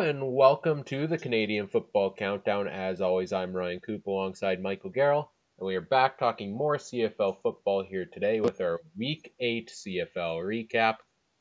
[0.00, 2.66] Hello, and welcome to the Canadian Football Countdown.
[2.66, 7.42] As always, I'm Ryan Coop alongside Michael Garrell, and we are back talking more CFL
[7.42, 10.96] football here today with our Week 8 CFL recap.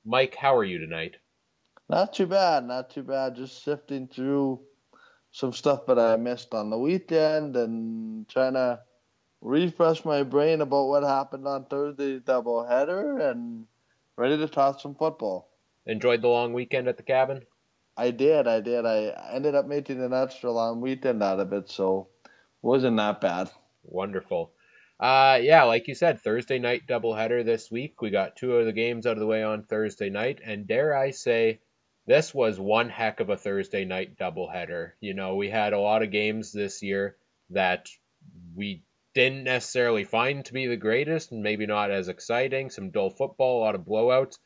[0.06, 1.16] Mike, how are you tonight?
[1.88, 3.38] Not too bad, not too bad.
[3.38, 4.60] Just sifting through
[5.32, 8.82] some stuff that I missed on the weekend and trying to
[9.40, 13.68] refresh my brain about what happened on Thursday's doubleheader and
[14.18, 15.50] ready to talk some football.
[15.86, 17.44] Enjoyed the long weekend at the cabin?
[18.00, 18.86] I did, I did.
[18.86, 22.08] I ended up making an extra long weekend out of it, so
[22.62, 23.52] wasn't that bad.
[23.84, 24.54] Wonderful.
[24.98, 28.02] Uh, yeah, like you said, Thursday night doubleheader this week.
[28.02, 30.96] We got two of the games out of the way on Thursday night, and dare
[30.96, 31.60] I say,
[32.08, 34.92] this was one heck of a Thursday night doubleheader.
[35.02, 37.18] You know, we had a lot of games this year
[37.50, 37.90] that
[38.56, 38.84] we
[39.14, 42.70] didn't necessarily find to be the greatest and maybe not as exciting.
[42.70, 44.38] Some dull football, a lot of blowouts.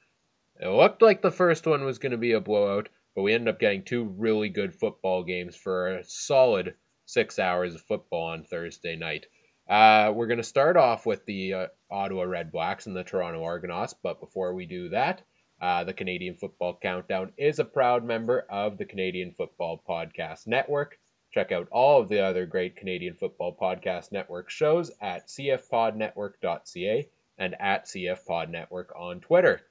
[0.60, 3.54] It looked like the first one was going to be a blowout, but we ended
[3.54, 6.76] up getting two really good football games for a solid
[7.06, 9.26] six hours of football on Thursday night.
[9.70, 13.94] Uh, we're going to start off with the uh, Ottawa Redblacks and the Toronto Argonauts,
[14.04, 15.22] but before we do that,
[15.62, 21.00] uh, the Canadian Football Countdown is a proud member of the Canadian Football Podcast Network.
[21.34, 27.56] Check out all of the other great Canadian Football Podcast Network shows at cfpodnetwork.ca and
[27.60, 29.62] at cfpodnetwork on Twitter.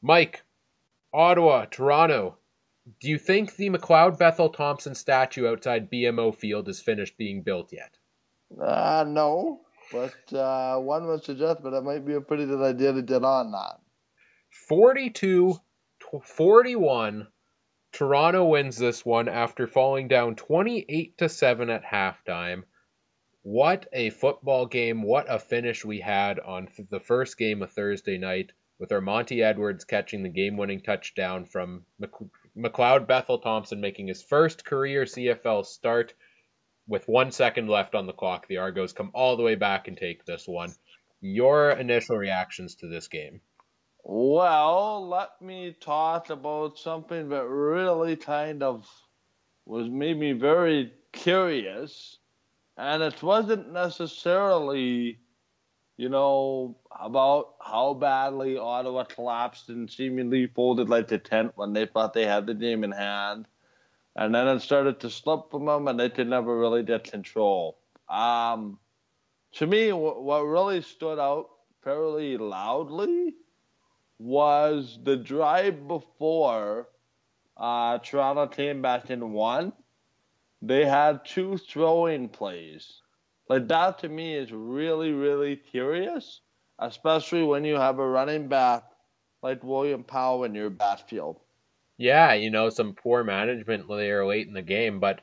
[0.00, 0.42] Mike,
[1.12, 2.38] Ottawa, Toronto,
[3.00, 7.72] do you think the McLeod Bethel Thompson statue outside BMO Field is finished being built
[7.72, 7.96] yet?
[8.60, 9.60] Uh, no,
[9.92, 13.22] but uh, one would suggest, but it might be a pretty good idea to get
[13.24, 13.80] on that.
[14.68, 15.56] 42
[16.24, 17.28] 41
[17.92, 22.64] Toronto wins this one after falling down 28 to 7 at halftime.
[23.42, 25.02] What a football game.
[25.02, 29.84] What a finish we had on the first game of Thursday night with Armanti Edwards
[29.84, 31.84] catching the game winning touchdown from
[32.56, 36.14] McLeod Bethel Thompson making his first career CFL start
[36.88, 38.48] with one second left on the clock.
[38.48, 40.74] The Argos come all the way back and take this one.
[41.20, 43.40] Your initial reactions to this game?
[44.02, 48.88] Well, let me talk about something that really kind of
[49.66, 52.18] was made me very curious.
[52.76, 55.18] And it wasn't necessarily,
[56.00, 61.84] you know, about how badly Ottawa collapsed and seemingly folded like a tent when they
[61.84, 63.46] thought they had the game in hand.
[64.16, 67.76] And then it started to slip from them and they could never really get control.
[68.08, 68.78] Um,
[69.56, 71.50] to me, what really stood out
[71.84, 73.34] fairly loudly
[74.18, 76.88] was the drive before
[77.58, 79.74] uh, Toronto came back and won.
[80.62, 83.02] They had two throwing plays.
[83.50, 86.40] Like that to me is really, really curious,
[86.78, 88.84] especially when you have a running back
[89.42, 91.40] like William Powell in your backfield.
[91.98, 95.22] Yeah, you know, some poor management there late in the game, but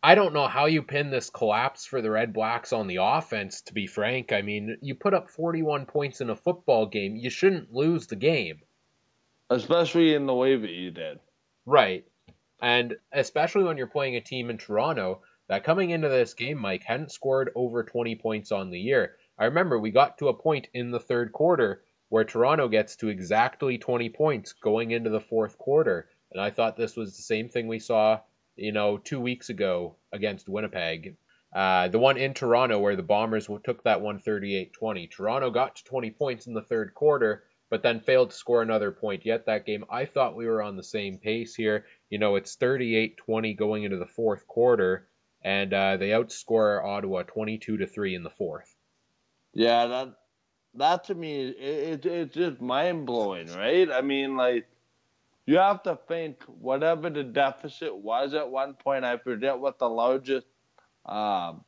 [0.00, 3.74] I don't know how you pin this collapse for the Redblacks on the offense, to
[3.74, 4.30] be frank.
[4.30, 8.14] I mean, you put up 41 points in a football game, you shouldn't lose the
[8.14, 8.60] game.
[9.50, 11.18] Especially in the way that you did.
[11.66, 12.04] Right.
[12.62, 16.84] And especially when you're playing a team in Toronto that coming into this game, Mike,
[16.84, 19.16] hadn't scored over 20 points on the year.
[19.38, 23.08] I remember we got to a point in the third quarter where Toronto gets to
[23.08, 26.08] exactly 20 points going into the fourth quarter.
[26.32, 28.20] And I thought this was the same thing we saw
[28.60, 31.16] you know, two weeks ago against Winnipeg.
[31.52, 35.10] Uh, the one in Toronto where the Bombers took that 138-20.
[35.10, 38.92] Toronto got to 20 points in the third quarter, but then failed to score another
[38.92, 39.84] point yet that game.
[39.90, 41.86] I thought we were on the same pace here.
[42.08, 45.08] You know, it's 38-20 going into the fourth quarter,
[45.42, 48.74] and uh, they outscore Ottawa 22 to three in the fourth.
[49.52, 50.14] Yeah, that
[50.74, 53.90] that to me it, it it's just mind blowing, right?
[53.90, 54.66] I mean, like
[55.46, 59.04] you have to think whatever the deficit was at one point.
[59.04, 60.46] I forget what the largest
[61.06, 61.64] um,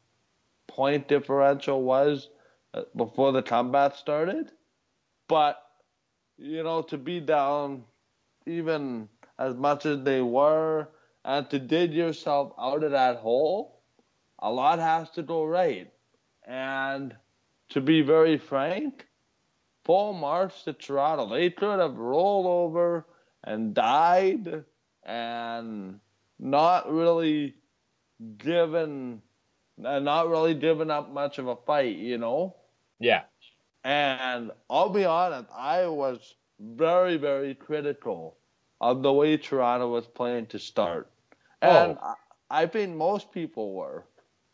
[0.69, 2.29] point differential was
[2.75, 4.53] uh, before the combat started,
[5.29, 5.61] but
[6.39, 7.85] you know to be down
[8.47, 9.09] even
[9.39, 10.89] as much as they were
[11.25, 13.81] and to dig yourself out of that hole,
[14.39, 15.93] a lot has to go right.
[16.47, 17.15] And
[17.71, 19.07] to be very frank,
[19.85, 21.29] Paul march to Toronto.
[21.29, 23.07] They could have rolled over
[23.45, 24.65] and died
[25.05, 26.01] and
[26.39, 27.55] not really
[28.39, 29.23] given,
[29.85, 32.57] uh, not really giving up much of a fight, you know.
[32.99, 33.23] Yeah.
[33.85, 38.37] And I'll be honest, I was very, very critical
[38.81, 41.12] of the way Toronto was playing to start.
[41.63, 42.15] And oh.
[42.51, 44.05] I, I think most people were.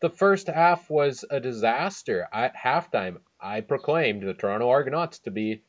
[0.01, 2.27] The first half was a disaster.
[2.31, 5.63] At halftime, I proclaimed the Toronto Argonauts to be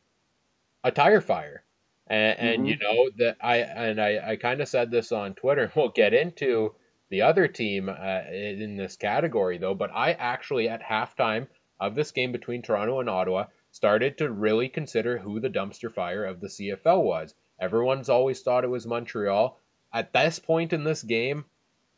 [0.85, 1.65] a tire fire.
[2.07, 2.67] And, and mm-hmm.
[2.67, 5.73] you know that I and I, I kind of said this on Twitter.
[5.77, 6.75] We'll get into
[7.09, 11.49] the other team uh, in this category though, but I actually at halftime
[11.81, 16.25] of this game between Toronto and Ottawa started to really consider who the dumpster fire
[16.25, 17.35] of the CFL was.
[17.61, 19.59] Everyone's always thought it was Montreal.
[19.93, 21.45] At this point in this game,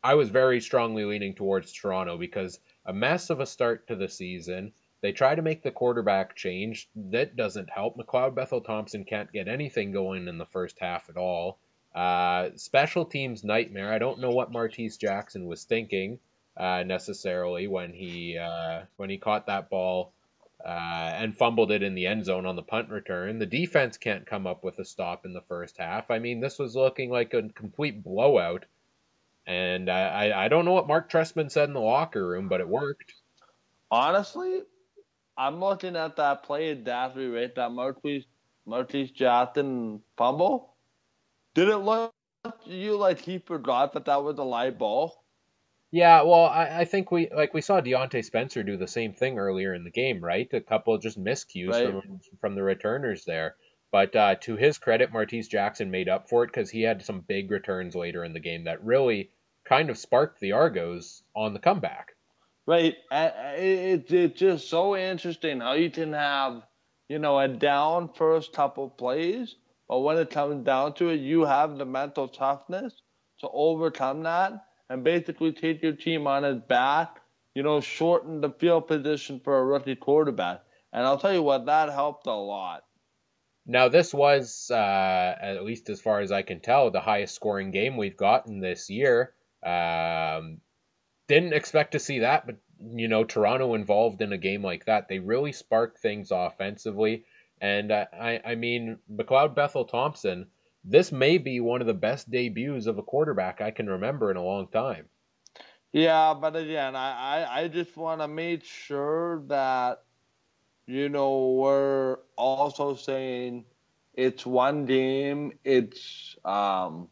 [0.03, 4.09] I was very strongly leaning towards Toronto because a mess of a start to the
[4.09, 4.73] season.
[5.01, 6.89] They try to make the quarterback change.
[6.95, 7.97] That doesn't help.
[7.97, 11.59] McLeod Bethel Thompson can't get anything going in the first half at all.
[11.93, 13.93] Uh, special teams nightmare.
[13.93, 16.19] I don't know what Martese Jackson was thinking
[16.57, 20.11] uh, necessarily when he uh, when he caught that ball
[20.65, 23.39] uh, and fumbled it in the end zone on the punt return.
[23.39, 26.09] The defense can't come up with a stop in the first half.
[26.09, 28.65] I mean, this was looking like a complete blowout.
[29.45, 32.67] And I, I don't know what Mark Trestman said in the locker room, but it
[32.67, 33.13] worked.
[33.91, 34.61] Honestly,
[35.37, 37.53] I'm looking at that play at Daffy, right?
[37.53, 38.25] That Martese,
[38.65, 40.75] Martese Jackson fumble.
[41.53, 42.13] Did it look
[42.65, 45.22] you like he forgot that that was a live ball?
[45.93, 49.37] Yeah, well, I, I think we like we saw Diontae Spencer do the same thing
[49.37, 50.51] earlier in the game, right?
[50.51, 51.87] A couple just miscues right.
[51.87, 53.57] from from the returners there.
[53.91, 57.19] But uh, to his credit, Martese Jackson made up for it because he had some
[57.19, 59.29] big returns later in the game that really
[59.65, 62.15] kind of sparked the Argos on the comeback.
[62.65, 62.95] Right.
[63.11, 66.63] It's it's just so interesting how you can have,
[67.07, 69.57] you know, a down first couple plays,
[69.87, 72.95] but when it comes down to it, you have the mental toughness
[73.41, 74.53] to overcome that
[74.93, 77.19] and basically take your team on his back,
[77.55, 80.61] you know, shorten the field position for a rookie quarterback.
[80.93, 82.83] And I'll tell you what, that helped a lot.
[83.65, 87.71] Now, this was, uh, at least as far as I can tell, the highest scoring
[87.71, 89.33] game we've gotten this year.
[89.65, 90.61] Um,
[91.27, 95.07] didn't expect to see that, but, you know, Toronto involved in a game like that,
[95.07, 97.25] they really sparked things offensively.
[97.59, 100.49] And uh, I, I mean, McLeod Bethel Thompson,
[100.83, 104.37] this may be one of the best debuts of a quarterback I can remember in
[104.37, 105.07] a long time.
[105.91, 107.11] Yeah, but again, I,
[107.43, 110.03] I, I just want to make sure that,
[110.87, 113.65] you know, we're also saying
[114.15, 117.07] it's one game, it's um,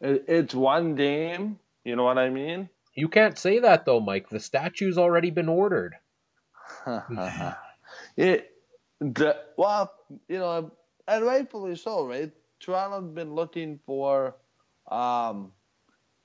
[0.00, 1.58] it, it's one game.
[1.84, 2.68] You know what I mean?
[2.94, 4.28] You can't say that though, Mike.
[4.28, 5.94] The statue's already been ordered.
[8.16, 8.50] it,
[9.00, 9.92] the, well,
[10.28, 10.72] you know,
[11.06, 12.32] and rightfully so, right?
[12.60, 14.36] Toronto's been looking for,
[14.90, 15.52] um,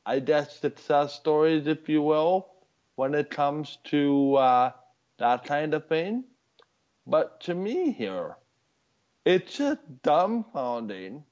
[0.05, 2.47] I guess, success stories, if you will,
[2.95, 4.71] when it comes to uh,
[5.19, 6.23] that kind of thing.
[7.05, 8.37] But to me here,
[9.25, 11.23] it's just dumbfounding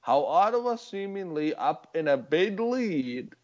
[0.00, 3.34] how Ottawa seemingly up in a big lead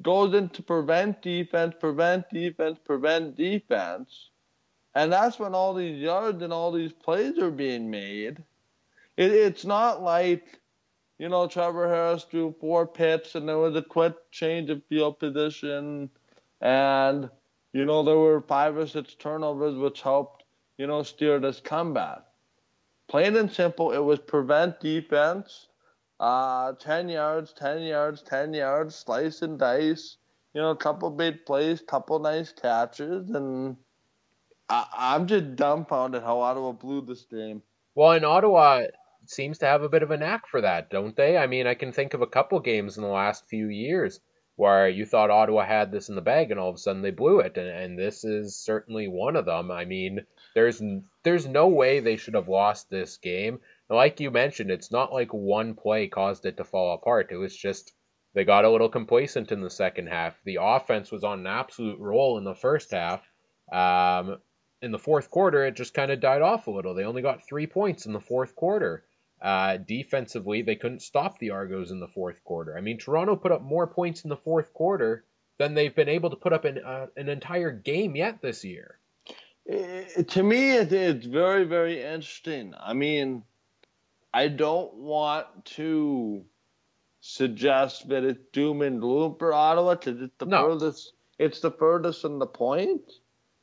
[0.00, 4.30] goes into prevent defense, prevent defense, prevent defense.
[4.94, 8.42] And that's when all these yards and all these plays are being made.
[9.16, 10.60] It, it's not like,
[11.18, 15.18] you know, Trevor Harris threw four pits and there was a quick change of field
[15.18, 16.10] position
[16.60, 17.30] and,
[17.72, 20.44] you know, there were five or six turnovers which helped,
[20.78, 22.22] you know, steer this comeback.
[23.08, 25.68] Plain and simple, it was prevent defense,
[26.20, 30.16] uh, 10 yards, 10 yards, 10 yards, slice and dice,
[30.54, 33.76] you know, a couple big plays, couple nice catches, and
[34.68, 37.62] I, I'm just dumbfounded how Ottawa blew this game.
[37.94, 38.84] Well, in Ottawa,
[39.32, 41.36] seems to have a bit of a knack for that, don't they?
[41.36, 44.20] I mean, I can think of a couple games in the last few years
[44.56, 47.10] where you thought Ottawa had this in the bag and all of a sudden they
[47.10, 49.70] blew it, and, and this is certainly one of them.
[49.70, 50.82] I mean, there's
[51.24, 53.60] there's no way they should have lost this game.
[53.88, 57.28] Like you mentioned, it's not like one play caused it to fall apart.
[57.30, 57.92] It was just
[58.34, 60.38] they got a little complacent in the second half.
[60.44, 63.22] The offense was on an absolute roll in the first half.
[63.72, 64.38] Um,
[64.80, 66.94] in the fourth quarter, it just kind of died off a little.
[66.94, 69.04] They only got three points in the fourth quarter.
[69.42, 72.78] Uh, defensively, they couldn't stop the Argos in the fourth quarter.
[72.78, 75.24] I mean, Toronto put up more points in the fourth quarter
[75.58, 78.98] than they've been able to put up in uh, an entire game yet this year.
[79.66, 82.72] It, to me, it, it's very, very interesting.
[82.78, 83.42] I mean,
[84.32, 86.44] I don't want to
[87.20, 90.68] suggest that it's doom and gloom for Ottawa because it's the no.
[90.68, 91.14] furthest.
[91.40, 93.12] It's the furthest from the point,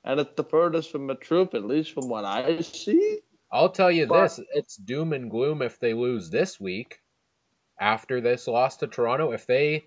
[0.04, 3.20] and it's the furthest from the truth, at least from what I see.
[3.52, 7.00] I'll tell you but, this: it's doom and gloom if they lose this week.
[7.80, 9.32] after this loss to Toronto.
[9.32, 9.86] If they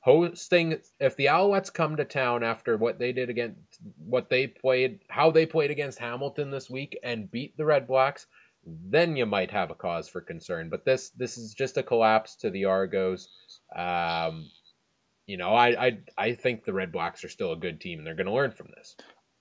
[0.00, 3.58] hosting, if the Alouettes come to town after what they did against,
[3.98, 8.26] what they played, how they played against Hamilton this week and beat the Redblacks,
[8.64, 10.68] then you might have a cause for concern.
[10.70, 13.28] But this this is just a collapse to the Argos.
[13.74, 14.50] Um,
[15.26, 18.14] you know, I, I I think the Redblacks are still a good team and they're
[18.14, 18.96] going to learn from this.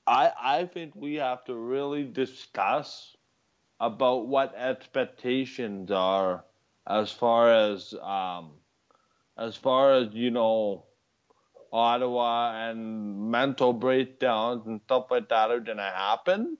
[0.07, 3.14] I I think we have to really discuss
[3.79, 6.45] about what expectations are
[6.87, 8.51] as far as um
[9.37, 10.85] as far as you know
[11.71, 16.57] Ottawa and mental breakdowns and stuff like that are gonna happen.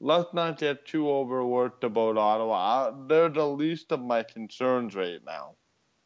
[0.00, 3.06] Let's not get too overworked about Ottawa.
[3.06, 5.56] They're the least of my concerns right now.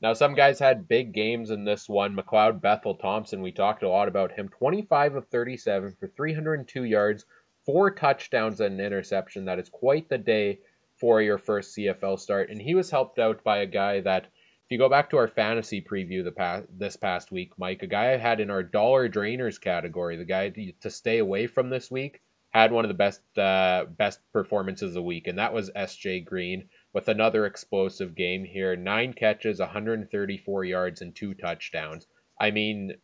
[0.01, 2.15] Now, some guys had big games in this one.
[2.15, 4.49] McLeod Bethel Thompson, we talked a lot about him.
[4.49, 7.25] 25 of 37 for 302 yards,
[7.69, 9.45] four touchdowns and an interception.
[9.45, 10.61] That is quite the day
[10.97, 12.49] for your first CFL start.
[12.49, 15.29] And he was helped out by a guy that, if you go back to our
[15.29, 19.07] fantasy preview the past, this past week, Mike, a guy I had in our dollar
[19.07, 22.95] drainers category, the guy to, to stay away from this week, had one of the
[22.95, 26.21] best uh, best performances of the week, and that was S.J.
[26.21, 28.77] Green with another explosive game here.
[28.77, 32.07] Nine catches, 134 yards, and two touchdowns.
[32.41, 32.95] I mean,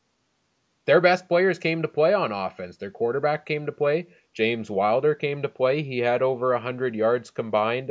[0.87, 2.77] their best players came to play on offense.
[2.77, 4.09] Their quarterback came to play.
[4.33, 5.83] James Wilder came to play.
[5.83, 7.91] He had over 100 yards combined.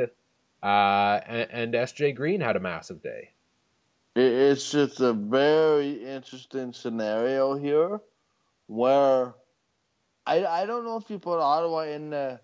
[0.62, 3.30] Uh, and, and SJ Green had a massive day.
[4.16, 8.00] It's just a very interesting scenario here
[8.68, 9.34] where
[10.26, 12.40] I, I don't know if you put Ottawa in the,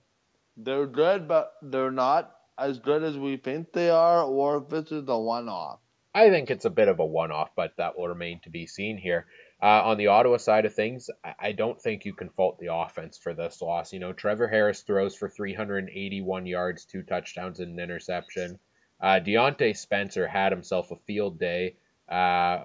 [0.57, 4.93] they're good, but they're not as good as we think they are, or if this
[4.93, 5.79] is a one off.
[6.15, 8.67] I think it's a bit of a one off, but that will remain to be
[8.67, 9.27] seen here.
[9.63, 13.19] Uh, on the Ottawa side of things, I don't think you can fault the offense
[13.19, 13.93] for this loss.
[13.93, 18.59] You know, Trevor Harris throws for 381 yards, two touchdowns, and an interception.
[19.01, 21.77] Uh, Diontae Spencer had himself a field day.
[22.09, 22.65] Uh,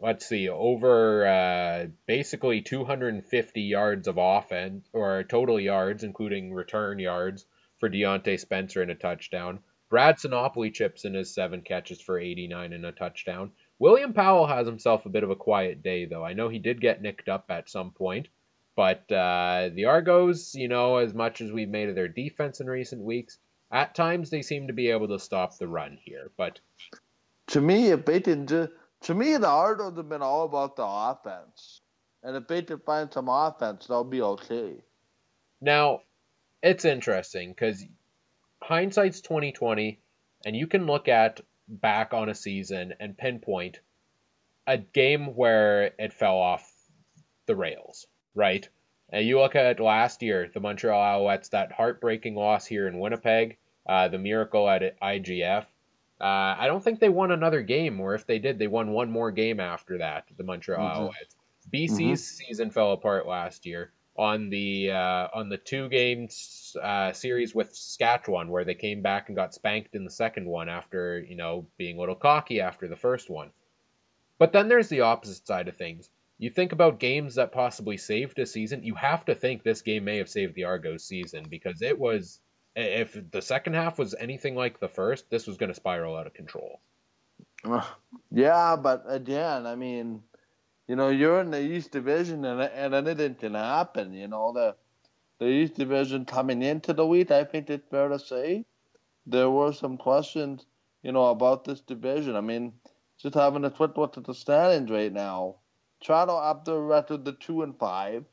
[0.00, 7.44] let's see, over uh, basically 250 yards of offense, or total yards, including return yards,
[7.78, 9.60] for Diontae Spencer and a touchdown.
[9.88, 13.52] Brad Sinopoli chips in his seven catches for 89 and a touchdown.
[13.78, 16.24] William Powell has himself a bit of a quiet day, though.
[16.24, 18.28] I know he did get nicked up at some point,
[18.74, 22.66] but uh, the Argos, you know, as much as we've made of their defense in
[22.66, 23.38] recent weeks,
[23.70, 26.30] at times they seem to be able to stop the run here.
[26.36, 26.60] But
[27.48, 31.82] to me, if they did, to me, the Argos have been all about the offense,
[32.22, 34.76] and if they can find some offense, they'll be okay.
[35.60, 36.00] Now,
[36.62, 37.84] it's interesting because
[38.62, 40.00] hindsight's 2020,
[40.44, 43.80] and you can look at back on a season and pinpoint
[44.66, 46.70] a game where it fell off
[47.46, 48.68] the rails, right?
[49.10, 53.58] And you look at last year, the Montreal Alouettes, that heartbreaking loss here in Winnipeg,
[53.88, 55.64] uh, the miracle at IGF.
[56.20, 56.24] Uh,
[56.58, 59.30] I don't think they won another game, or if they did, they won one more
[59.30, 61.04] game after that, the Montreal mm-hmm.
[61.04, 61.36] Alouettes.
[61.72, 62.14] BC's mm-hmm.
[62.14, 67.74] season fell apart last year on the uh, on the two games uh, series with
[67.74, 71.66] Saskatchewan, where they came back and got spanked in the second one after you know
[71.76, 73.50] being a little cocky after the first one.
[74.38, 76.10] But then there's the opposite side of things.
[76.38, 78.82] You think about games that possibly saved a season.
[78.82, 82.40] You have to think this game may have saved the Argos season because it was.
[82.78, 86.26] If the second half was anything like the first, this was going to spiral out
[86.26, 86.78] of control.
[88.30, 90.22] Yeah, but again, I mean,
[90.88, 94.12] you know, you're in the East Division, and and anything can happen.
[94.12, 94.76] You know, the
[95.38, 98.64] the East Division coming into the week, I think it's fair to say
[99.26, 100.64] there were some questions,
[101.02, 102.36] you know, about this division.
[102.36, 102.72] I mean,
[103.18, 105.56] just having a quick look at the standings right now.
[106.00, 108.24] Toronto up the record the two and five.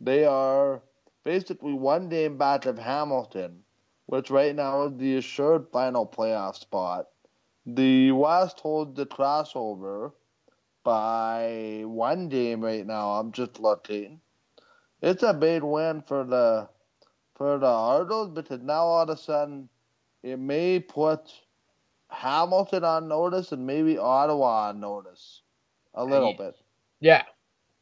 [0.00, 0.82] They are
[1.22, 3.62] basically one game back of Hamilton,
[4.06, 7.06] which right now is the assured final playoff spot.
[7.64, 10.12] The West holds the crossover
[10.84, 13.12] by one game right now.
[13.12, 14.20] I'm just looking.
[15.02, 16.68] It's a big win for the
[17.34, 19.68] for the Argos because now all of a sudden
[20.22, 21.32] it may put
[22.08, 25.42] Hamilton on notice and maybe Ottawa on notice
[25.94, 26.56] a little bit.
[27.00, 27.24] Yeah.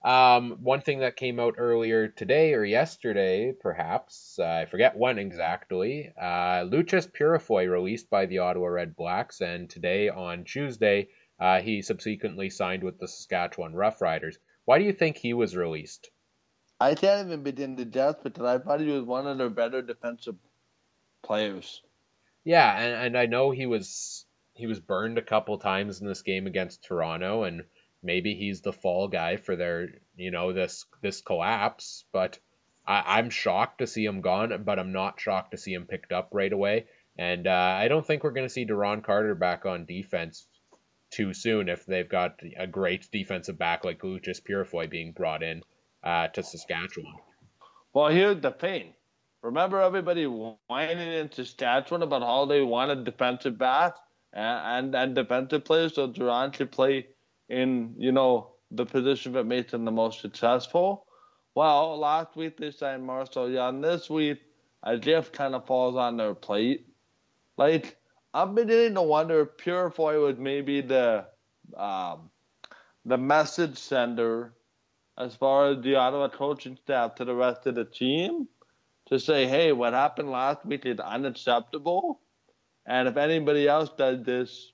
[0.05, 5.17] Um, one thing that came out earlier today or yesterday, perhaps, uh, I forget when
[5.19, 11.09] exactly, uh, Loucheiz Purifoy released by the Ottawa Redblacks, and today on Tuesday,
[11.43, 14.37] uh, he subsequently signed with the Saskatchewan Roughriders.
[14.65, 16.09] Why do you think he was released?
[16.79, 19.83] I can't even begin to guess, but I thought he was one of their better
[19.83, 20.37] defensive
[21.21, 21.83] players.
[22.45, 26.23] Yeah, and, and I know he was he was burned a couple times in this
[26.23, 27.65] game against Toronto, and
[28.05, 32.05] maybe he's the fall guy for their you know this this collapse.
[32.13, 32.39] But
[32.87, 36.13] I, I'm shocked to see him gone, but I'm not shocked to see him picked
[36.13, 36.87] up right away.
[37.19, 40.47] And uh, I don't think we're going to see Duron Carter back on defense
[41.13, 45.63] too soon if they've got a great defensive back like Lucas Purifoy being brought in
[46.03, 47.15] uh, to Saskatchewan.
[47.93, 48.95] Well, here's the thing.
[49.43, 54.01] Remember everybody whining in Saskatchewan about how they wanted defensive backs
[54.33, 57.09] and, and, and defensive players so Duron should play
[57.49, 61.07] in, you know, the position that makes them the most successful?
[61.55, 63.81] Well, last week they signed Marcel Young.
[63.81, 64.41] This week,
[64.83, 66.87] a gift kind of falls on their plate.
[67.59, 67.99] Like,
[68.35, 71.27] I'm beginning to wonder if Purifoy was maybe the
[71.77, 72.31] um,
[73.05, 74.55] the message sender
[75.19, 78.49] as far as the Ottawa coaching staff to the rest of the team
[79.07, 82.21] to say, hey, what happened last week is unacceptable.
[82.87, 84.73] And if anybody else does this,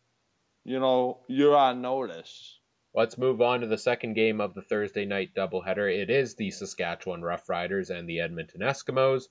[0.65, 2.59] you know, you're on notice.
[2.95, 5.93] Let's move on to the second game of the Thursday night doubleheader.
[5.93, 9.25] It is the Saskatchewan Roughriders and the Edmonton Eskimos.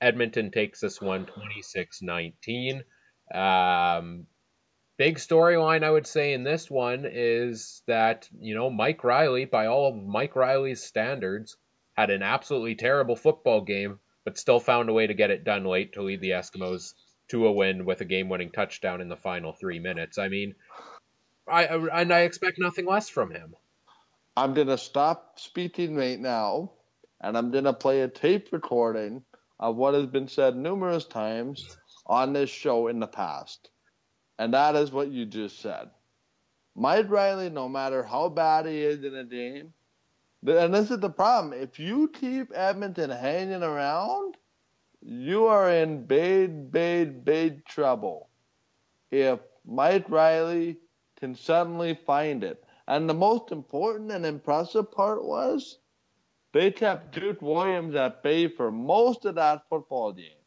[0.00, 2.84] Edmonton takes this one 26 19.
[3.32, 4.26] Um,
[4.98, 9.66] big storyline, I would say, in this one is that, you know, Mike Reilly, by
[9.66, 11.56] all of Mike Reilly's standards,
[11.94, 15.64] had an absolutely terrible football game, but still found a way to get it done
[15.64, 16.94] late to lead the Eskimos
[17.28, 20.18] to a win with a game winning touchdown in the final three minutes.
[20.18, 20.54] I mean,
[21.48, 23.56] I, and I expect nothing less from him.
[24.36, 26.72] I'm going to stop speaking right now,
[27.20, 29.24] and I'm going to play a tape recording
[29.58, 33.70] of what has been said numerous times on this show in the past.
[34.38, 35.90] And that is what you just said.
[36.74, 39.72] Mike Reilly, no matter how bad he is in a game,
[40.46, 41.52] and this is the problem.
[41.52, 44.36] If you keep Edmonton hanging around,
[45.00, 48.28] you are in big, big, big trouble.
[49.10, 50.78] If Mike Reilly
[51.22, 52.64] can suddenly find it.
[52.88, 55.78] And the most important and impressive part was
[56.52, 60.41] they kept Duke Williams at bay for most of that football game.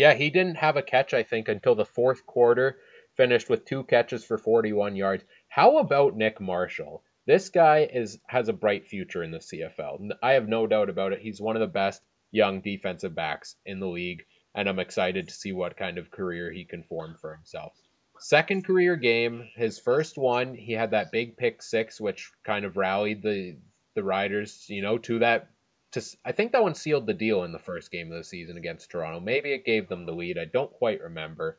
[0.00, 2.78] Yeah, he didn't have a catch, I think, until the fourth quarter,
[3.18, 5.24] finished with two catches for 41 yards.
[5.48, 7.04] How about Nick Marshall?
[7.26, 10.10] This guy is has a bright future in the CFL.
[10.22, 11.20] I have no doubt about it.
[11.20, 15.34] He's one of the best young defensive backs in the league, and I'm excited to
[15.34, 17.76] see what kind of career he can form for himself.
[18.20, 22.78] Second career game, his first one, he had that big pick six, which kind of
[22.78, 23.58] rallied the
[23.94, 25.50] the Riders, you know, to that.
[25.92, 28.56] To I think that one sealed the deal in the first game of the season
[28.56, 29.20] against Toronto.
[29.20, 30.38] Maybe it gave them the lead.
[30.38, 31.58] I don't quite remember.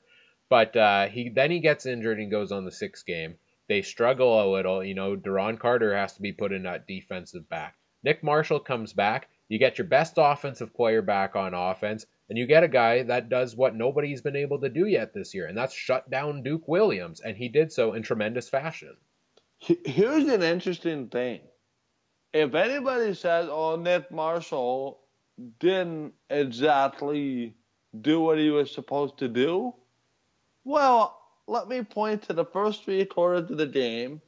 [0.50, 3.36] But uh, he then he gets injured and goes on the sixth game.
[3.68, 4.84] They struggle a little.
[4.84, 7.76] You know, Duron Carter has to be put in that defensive back.
[8.04, 9.30] Nick Marshall comes back.
[9.48, 13.30] You get your best offensive player back on offense, and you get a guy that
[13.30, 16.68] does what nobody's been able to do yet this year, and that's shut down Duke
[16.68, 18.96] Williams, and he did so in tremendous fashion.
[19.60, 21.42] Here's an interesting thing.
[22.34, 25.02] If anybody says, "Oh, Nick Marshall
[25.60, 27.56] didn't exactly
[28.00, 29.76] do what he was supposed to do,"
[30.64, 34.22] well, let me point to the first three quarters of the game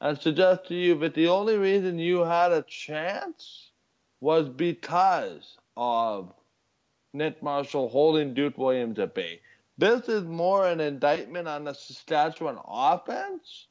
[0.00, 3.72] and suggest to you that the only reason you had a chance
[4.20, 6.32] was because of
[7.12, 9.40] Nick Marshall holding Duke Williams at bay.
[9.76, 13.66] This is more an indictment on the Saskatchewan offense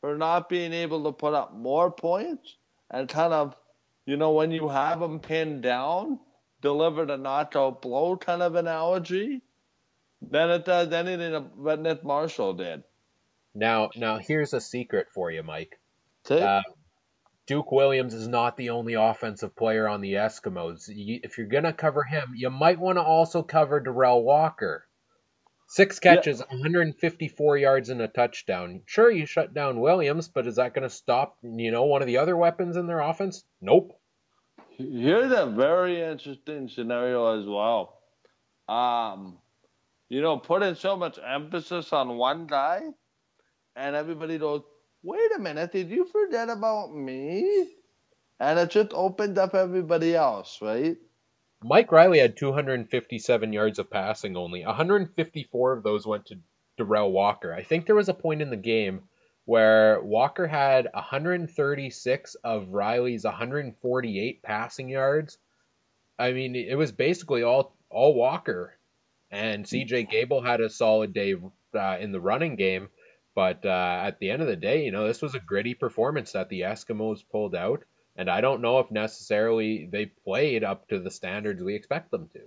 [0.00, 2.56] for not being able to put up more points
[2.92, 3.56] and kind of,
[4.06, 6.20] you know, when you have them pinned down,
[6.60, 9.40] deliver the knockout blow kind of analogy
[10.20, 12.84] than it does anything that Nick Marshall did.
[13.54, 15.80] Now, now here's a secret for you, Mike.
[16.42, 16.62] Uh,
[17.46, 20.84] Duke Williams is not the only offensive player on the Eskimos.
[20.88, 24.86] If you're going to cover him, you might want to also cover Derel Walker.
[25.72, 26.54] Six catches, yeah.
[26.54, 28.82] 154 yards and a touchdown.
[28.84, 32.06] Sure, you shut down Williams, but is that going to stop, you know, one of
[32.06, 33.42] the other weapons in their offense?
[33.62, 33.98] Nope.
[34.76, 38.02] Here's a very interesting scenario as well.
[38.68, 39.38] Um,
[40.10, 42.82] you know, putting so much emphasis on one guy,
[43.74, 44.60] and everybody goes,
[45.02, 47.66] wait a minute, did you forget about me?
[48.38, 50.98] And it just opened up everybody else, right?
[51.64, 54.64] Mike Reilly had 257 yards of passing only.
[54.64, 56.38] 154 of those went to
[56.78, 57.54] Derel Walker.
[57.54, 59.02] I think there was a point in the game
[59.44, 65.38] where Walker had 136 of Reilly's 148 passing yards.
[66.18, 68.76] I mean, it was basically all all Walker.
[69.30, 71.34] And CJ Gable had a solid day
[71.74, 72.88] uh, in the running game.
[73.34, 76.32] But uh, at the end of the day, you know, this was a gritty performance
[76.32, 77.84] that the Eskimos pulled out,
[78.16, 82.28] and I don't know if necessarily they played up to the standards we expect them
[82.34, 82.40] to.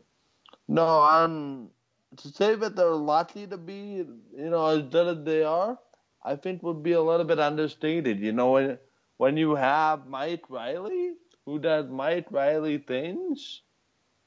[0.68, 1.70] No, um,
[2.18, 4.06] to say that they're lucky to be,
[4.38, 5.78] you know, as good as they are,
[6.24, 8.20] I think would be a little bit understated.
[8.20, 8.78] You know, when
[9.18, 11.14] when you have Mike Reilly,
[11.46, 13.62] who does Mike Reilly things,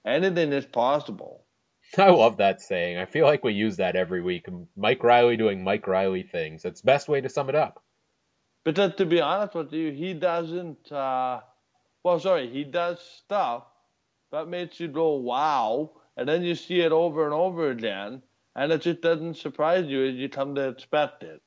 [0.05, 1.45] anything is possible.
[1.99, 2.99] I love that saying.
[2.99, 4.47] I feel like we use that every week.
[4.77, 6.63] Mike Reilly doing Mike Reilly things.
[6.63, 7.83] That's the best way to sum it up.
[8.69, 10.93] But to, to be honest with you, he doesn't.
[10.93, 11.41] Uh,
[12.05, 13.63] well, sorry, he does stuff
[14.31, 18.21] that makes you go wow, and then you see it over and over again,
[18.55, 21.41] and it just doesn't surprise you as you come to expect it.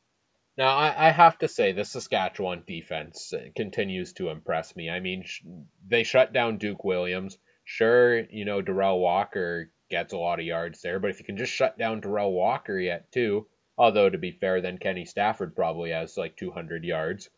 [0.57, 4.89] Now, I, I have to say, the Saskatchewan defense continues to impress me.
[4.89, 5.43] I mean, sh-
[5.88, 7.38] they shut down Duke Williams.
[7.65, 11.38] Sure, you know, Derel Walker gets a lot of yards there, but if you can
[11.38, 13.45] just shut down Derel Walker yet, too,
[13.77, 17.29] although to be fair, then Kenny Stafford probably has like 200 yards.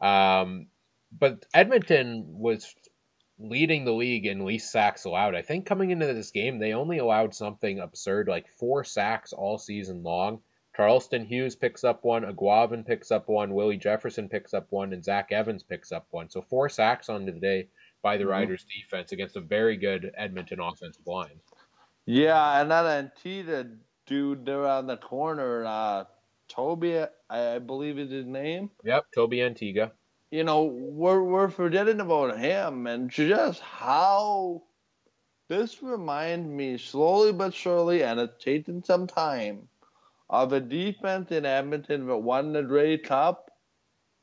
[0.00, 0.66] Um,
[1.10, 2.74] but Edmonton was
[3.38, 5.34] leading the league in least sacks allowed.
[5.34, 9.58] I think coming into this game, they only allowed something absurd like four sacks all
[9.58, 10.40] season long.
[10.76, 15.04] Charleston Hughes picks up one, Aguavin picks up one, Willie Jefferson picks up one, and
[15.04, 16.30] Zach Evans picks up one.
[16.30, 17.68] So four sacks on the day
[18.02, 18.30] by the mm-hmm.
[18.30, 21.40] Riders defense against a very good Edmonton offensive line.
[22.06, 23.76] Yeah, and that Antigha
[24.08, 26.04] dude there on the corner, uh,
[26.50, 28.70] Tobi, I believe is his name.
[28.84, 29.92] Yep, Tobi Antigha
[30.30, 34.62] you know, we're we're forgetting about him and just how
[35.48, 39.68] this reminds me slowly but surely, and it's taking some time,
[40.28, 43.50] of a defense in Edmonton that won the Grey Cup,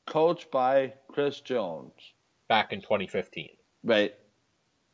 [0.06, 1.94] coached by Chris Jones.
[2.48, 3.50] Back in 2015.
[3.84, 4.14] Right.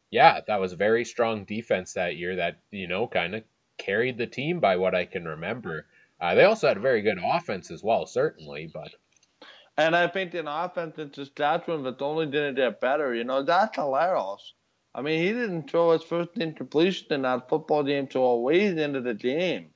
[0.09, 3.43] Yeah, that was a very strong defense that year that, you know, kind of
[3.81, 5.85] carried the team by what I can remember.
[6.19, 8.93] Uh, they also had a very good offense as well, certainly, but
[9.77, 13.15] and I think in offense in Saskatchewan, but only didn't get better.
[13.15, 14.53] You know, that's hilarious.
[14.93, 18.77] I mean, he didn't throw his first incompletion in that football game till a ways
[18.77, 19.69] into the game.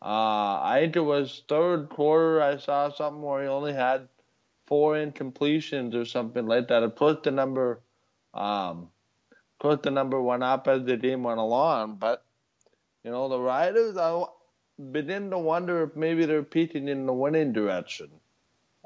[0.00, 2.40] Uh, I think it was third quarter.
[2.40, 4.08] I saw something where he only had
[4.66, 6.84] four incompletions or something like that.
[6.84, 7.80] It put the number,
[8.32, 8.90] um,
[9.58, 11.96] put the number one up as the game went along.
[11.96, 12.24] But
[13.08, 14.22] you know, the Riders, I
[14.92, 18.10] begin to wonder if maybe they're peaking in the winning direction.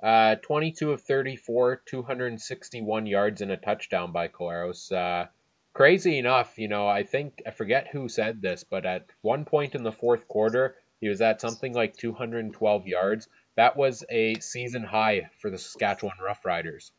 [0.01, 4.93] Uh, 22 of 34, 261 yards and a touchdown by Collaros.
[4.93, 5.27] Uh,
[5.75, 9.75] crazy enough, you know, I think, I forget who said this, but at one point
[9.75, 13.29] in the fourth quarter, he was at something like 212 yards.
[13.57, 16.93] That was a season high for the Saskatchewan Roughriders.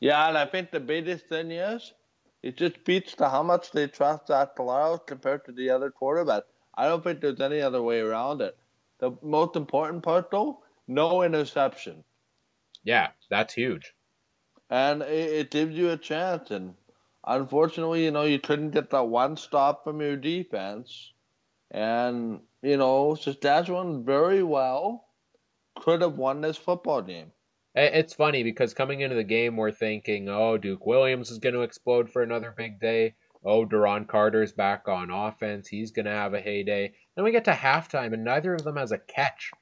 [0.00, 1.92] Yeah, and I think the biggest thing is
[2.42, 6.44] it just beats to how much they trust that Collaros compared to the other quarterback.
[6.74, 8.56] I don't think there's any other way around it.
[8.98, 12.04] The most important part, though, no interception.
[12.84, 13.94] Yeah, that's huge.
[14.70, 16.50] And it, it gives you a chance.
[16.50, 16.74] And
[17.26, 21.12] unfortunately, you know, you couldn't get that one stop from your defense.
[21.70, 25.08] And, you know, Saskatchewan very well
[25.76, 27.32] could have won this football game.
[27.74, 31.62] It's funny because coming into the game, we're thinking, oh, Duke Williams is going to
[31.62, 33.14] explode for another big day.
[33.44, 35.68] Oh, Duron Carter's back on offense.
[35.68, 36.92] He's going to have a heyday.
[37.14, 39.52] Then we get to halftime, and neither of them has a catch.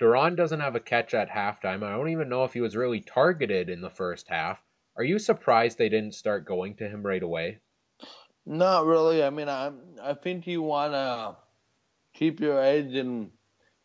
[0.00, 1.82] Duron doesn't have a catch at halftime.
[1.82, 4.62] I don't even know if he was really targeted in the first half.
[4.96, 7.60] Are you surprised they didn't start going to him right away?
[8.46, 9.24] Not really.
[9.24, 9.72] I mean, I
[10.02, 11.36] I think you want to
[12.12, 13.30] keep your eggs in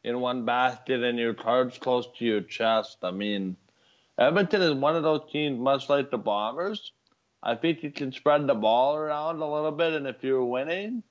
[0.04, 2.98] in one basket and your cards close to your chest.
[3.04, 3.56] I mean,
[4.20, 6.92] Edmonton is one of those teams, much like the Bombers.
[7.42, 11.04] I think you can spread the ball around a little bit, and if you're winning,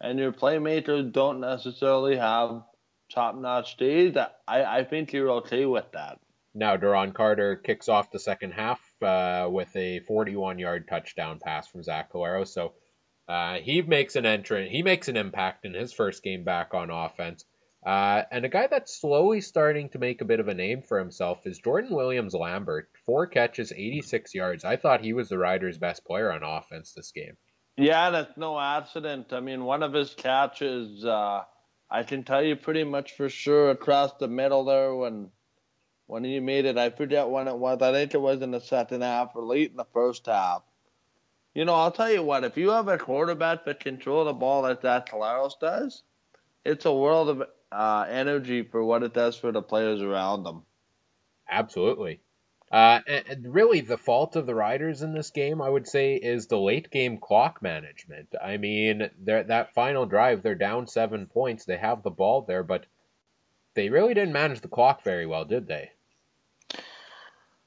[0.00, 2.62] and your playmakers don't necessarily have
[3.10, 4.28] top notch days, I,
[4.64, 6.18] I think you're okay with that.
[6.54, 11.68] Now, Duron Carter kicks off the second half uh, with a 41 yard touchdown pass
[11.68, 12.48] from Zach Collaros.
[12.48, 12.74] So
[13.28, 16.90] uh, he makes an entrance, he makes an impact in his first game back on
[16.90, 17.44] offense.
[17.84, 20.98] Uh, and a guy that's slowly starting to make a bit of a name for
[20.98, 22.90] himself is Jordan Williams Lambert.
[23.06, 24.64] Four catches, 86 yards.
[24.64, 27.36] I thought he was the Riders' best player on offense this game.
[27.76, 29.32] Yeah, that's no accident.
[29.32, 31.44] I mean, one of his catches, uh,
[31.90, 35.30] I can tell you pretty much for sure across the middle there when
[36.06, 36.76] when he made it.
[36.76, 37.80] I forget when it was.
[37.80, 40.62] I think it was in the second half or late in the first half.
[41.54, 42.44] You know, I'll tell you what.
[42.44, 46.02] If you have a quarterback that control the ball like that Collaros does,
[46.64, 50.62] it's a world of uh, energy for what it does for the players around them.
[51.48, 52.20] Absolutely.
[52.70, 56.46] Uh, and really, the fault of the Riders in this game, I would say, is
[56.46, 58.34] the late game clock management.
[58.40, 61.64] I mean, that final drive, they're down seven points.
[61.64, 62.86] They have the ball there, but
[63.74, 65.90] they really didn't manage the clock very well, did they?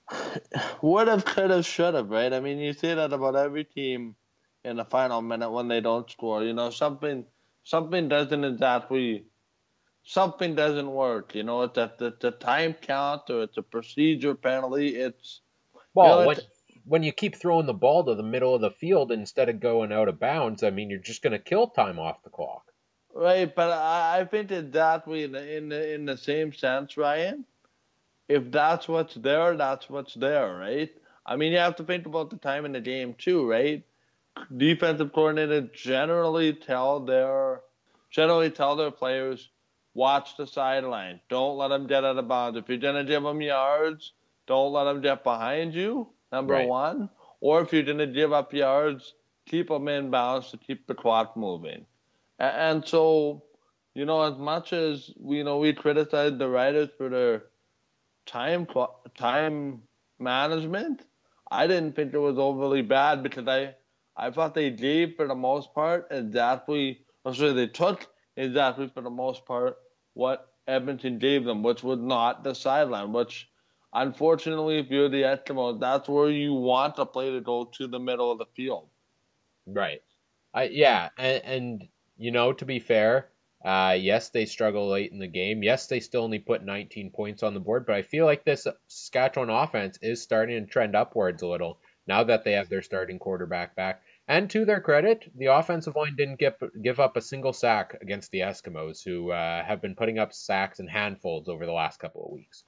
[0.82, 2.32] Would have, could have, should have, right?
[2.32, 4.16] I mean, you see that about every team
[4.64, 6.44] in the final minute when they don't score.
[6.44, 7.26] You know, something
[7.64, 9.26] something doesn't exactly
[10.04, 11.36] something doesn't work.
[11.36, 14.96] You know, it's a, it's a time count or it's a procedure penalty.
[14.96, 15.42] It's
[15.94, 16.38] well, you know, when,
[16.86, 19.92] when you keep throwing the ball to the middle of the field instead of going
[19.92, 22.72] out of bounds, I mean, you're just going to kill time off the clock.
[23.16, 26.52] Right, but I, I think that that way in the, in the in the same
[26.52, 27.46] sense, Ryan,
[28.28, 30.90] if that's what's there, that's what's there, right?
[31.26, 33.84] I mean, you have to think about the time in the game too, right?
[34.58, 37.62] Defensive coordinators generally tell their
[38.10, 39.50] generally tell their players,
[39.94, 41.20] watch the sideline.
[41.30, 42.58] Don't let them get out of bounds.
[42.58, 44.14] If you're gonna give them yards,
[44.48, 46.10] don't let them get behind you.
[46.32, 46.68] Number right.
[46.68, 47.10] one,
[47.42, 49.14] or if you're gonna give up yards,
[49.46, 51.86] keep them in bounds to keep the clock moving.
[52.40, 53.44] And so,
[53.94, 57.44] you know, as much as we you know we criticize the Riders for their
[58.26, 58.68] time
[59.16, 59.82] time
[60.20, 61.04] management,
[61.52, 63.76] I didn't think it was overly bad because I
[64.18, 67.02] I thought they gave for the most part exactly.
[67.26, 69.78] I'm sorry, they took exactly for the most part
[70.14, 73.14] what Edmonton gave them, which was not the sideline.
[73.14, 73.50] Which,
[73.94, 78.00] unfortunately, if you're the Eskimos, that's where you want the play to go to the
[78.00, 78.88] middle of the field.
[79.66, 80.02] Right.
[80.54, 83.30] I yeah, and, and you know, to be fair,
[83.64, 85.64] uh, yes, they struggle late in the game.
[85.64, 88.68] Yes, they still only put 19 points on the board, but I feel like this
[88.88, 93.20] Saskatchewan offense is starting to trend upwards a little now that they have their starting
[93.20, 94.03] quarterback back.
[94.28, 98.32] And to their credit, the offensive line didn't give, give up a single sack against
[98.32, 102.26] the Eskimos, who uh, have been putting up sacks in handfuls over the last couple
[102.26, 102.64] of weeks.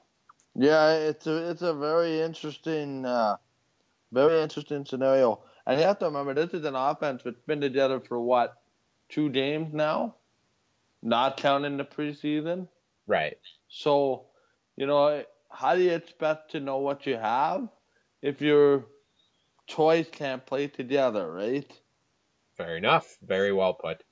[0.53, 3.37] Yeah, it's a it's a very interesting, uh,
[4.11, 5.43] very interesting scenario.
[5.65, 8.55] And you have to remember, this is an offense that's been together for what
[9.09, 10.15] two games now,
[11.01, 12.67] not counting the preseason.
[13.07, 13.37] Right.
[13.69, 14.27] So,
[14.75, 17.67] you know, how do you expect to know what you have
[18.21, 18.85] if your
[19.67, 21.69] toys can't play together, right?
[22.57, 23.17] Fair enough.
[23.21, 24.03] Very well put.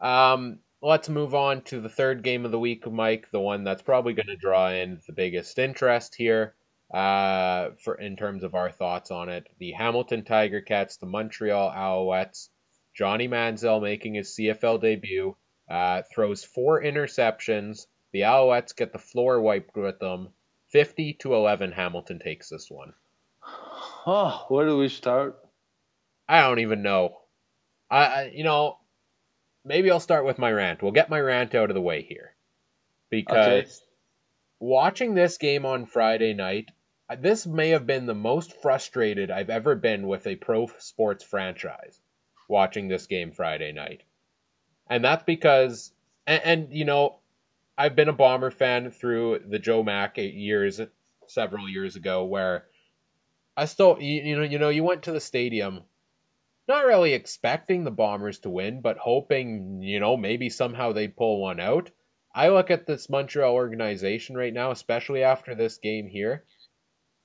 [0.00, 3.30] Um, let's move on to the third game of the week, Mike.
[3.30, 6.54] The one that's probably going to draw in the biggest interest here,
[6.92, 9.46] uh, for in terms of our thoughts on it.
[9.58, 12.48] The Hamilton Tiger Cats, the Montreal Alouettes.
[12.94, 15.36] Johnny Manziel making his CFL debut,
[15.70, 17.86] uh, throws four interceptions.
[18.12, 20.34] The Alouettes get the floor wiped with them.
[20.68, 22.92] 50 to 11, Hamilton takes this one.
[24.06, 25.38] Oh, where do we start?
[26.28, 27.18] I don't even know.
[27.90, 28.78] I, I, you know,
[29.64, 30.82] maybe I'll start with my rant.
[30.82, 32.34] We'll get my rant out of the way here.
[33.10, 33.70] Because okay.
[34.58, 36.70] watching this game on Friday night,
[37.18, 42.00] this may have been the most frustrated I've ever been with a pro sports franchise
[42.48, 44.02] watching this game Friday night.
[44.88, 45.92] And that's because,
[46.26, 47.18] and, and you know,
[47.76, 50.80] I've been a Bomber fan through the Joe Mack years,
[51.26, 52.64] several years ago, where
[53.56, 55.82] I still, you, you know, you know, you went to the stadium,
[56.68, 61.40] not really expecting the Bombers to win, but hoping, you know, maybe somehow they pull
[61.40, 61.90] one out.
[62.34, 66.44] I look at this Montreal organization right now, especially after this game here.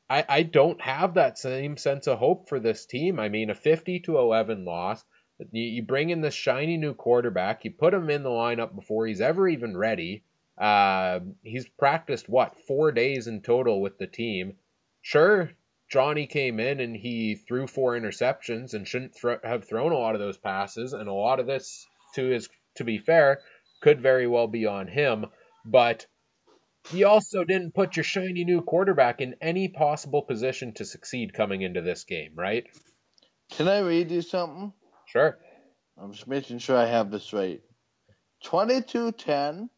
[0.10, 3.20] I, I don't have that same sense of hope for this team.
[3.20, 5.04] I mean, a 50 to 11 loss.
[5.52, 7.64] You, you bring in this shiny new quarterback.
[7.64, 10.24] You put him in the lineup before he's ever even ready.
[10.58, 14.58] Uh, he's practiced what four days in total with the team.
[15.02, 15.52] Sure,
[15.90, 20.22] Johnny came in and he threw four interceptions and shouldn't have thrown a lot of
[20.22, 20.94] those passes.
[20.94, 23.42] And a lot of this, to his to be fair,
[23.82, 25.28] could very well be on him.
[25.66, 26.06] But
[26.90, 31.62] he also didn't put your shiny new quarterback in any possible position to succeed coming
[31.62, 32.66] into this game, right?
[33.52, 34.74] Can I read you something?
[35.06, 35.38] Sure.
[35.98, 37.62] I'm just making sure I have this right.
[38.44, 39.70] 22 10,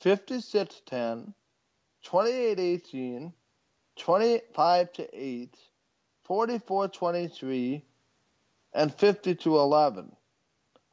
[0.00, 1.34] 56 10,
[2.04, 3.32] 28 18,
[3.96, 5.56] 25 to 8,
[6.24, 7.84] 44 23,
[8.74, 10.12] and 50 to 11.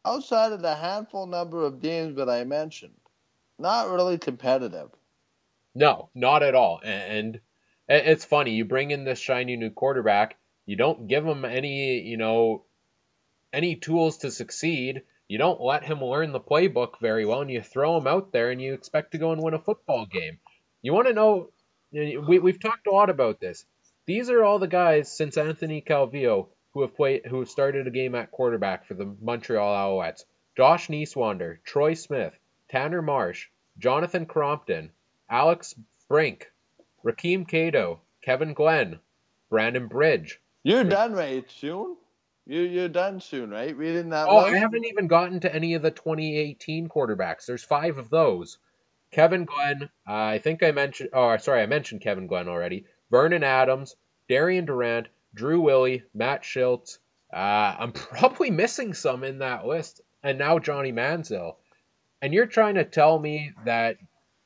[0.06, 2.94] Outside of the handful number of games that I mentioned,
[3.58, 4.90] not really competitive.
[5.76, 6.80] No, not at all.
[6.84, 7.40] And
[7.88, 12.18] it's funny, you bring in this shiny new quarterback, you don't give him any, you
[12.18, 12.64] know,
[13.52, 15.02] any tools to succeed.
[15.28, 18.52] You don't let him learn the playbook very well, and you throw him out there
[18.52, 20.40] and you expect to go and win a football game.
[20.82, 21.52] You want to know
[21.92, 23.66] we we've talked a lot about this.
[24.06, 27.92] These are all the guys since Anthony Calvillo who have played who have started a
[27.92, 30.26] game at quarterback for the Montreal Alouettes.
[30.56, 32.38] Josh Neiswander, Troy Smith,
[32.70, 33.48] Tanner Marsh,
[33.78, 34.92] Jonathan Crompton,
[35.30, 35.74] Alex
[36.08, 36.52] Brink,
[37.04, 39.00] Rakeem Cato, Kevin Glenn,
[39.50, 40.40] Brandon Bridge.
[40.64, 41.50] You're done, right?
[41.50, 41.96] Soon?
[42.46, 43.76] You you're done soon, right?
[43.76, 44.28] Reading that.
[44.28, 47.46] Oh, I haven't even gotten to any of the 2018 quarterbacks.
[47.46, 48.58] There's five of those.
[49.12, 52.86] Kevin Glenn, I think I mentioned, oh, sorry, I mentioned Kevin Glenn already.
[53.10, 53.96] Vernon Adams,
[54.28, 57.00] Darian Durant, Drew Willy, Matt Shiltz.
[57.34, 60.02] Uh, I'm probably missing some in that list.
[60.22, 61.56] And now Johnny Manziel.
[62.22, 63.98] And you're trying to tell me that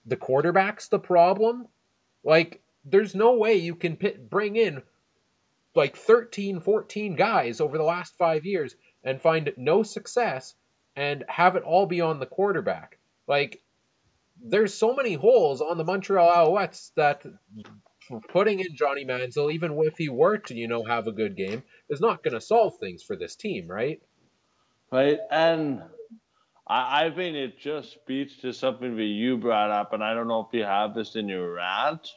[0.06, 1.67] the quarterback's the problem?
[2.23, 4.84] Like, there's no way you can pit, bring in
[5.76, 10.54] like 13, 14 guys over the last five years and find no success
[10.95, 12.99] and have it all be on the quarterback.
[13.28, 13.62] Like,
[14.43, 17.25] there's so many holes on the Montreal Alouettes that
[18.29, 21.63] putting in Johnny Manziel, even if he were to, you know, have a good game,
[21.89, 24.01] is not going to solve things for this team, right?
[24.91, 25.82] Right, and
[26.67, 30.27] I, I think it just speaks to something that you brought up, and I don't
[30.27, 32.08] know if you have this in your rant,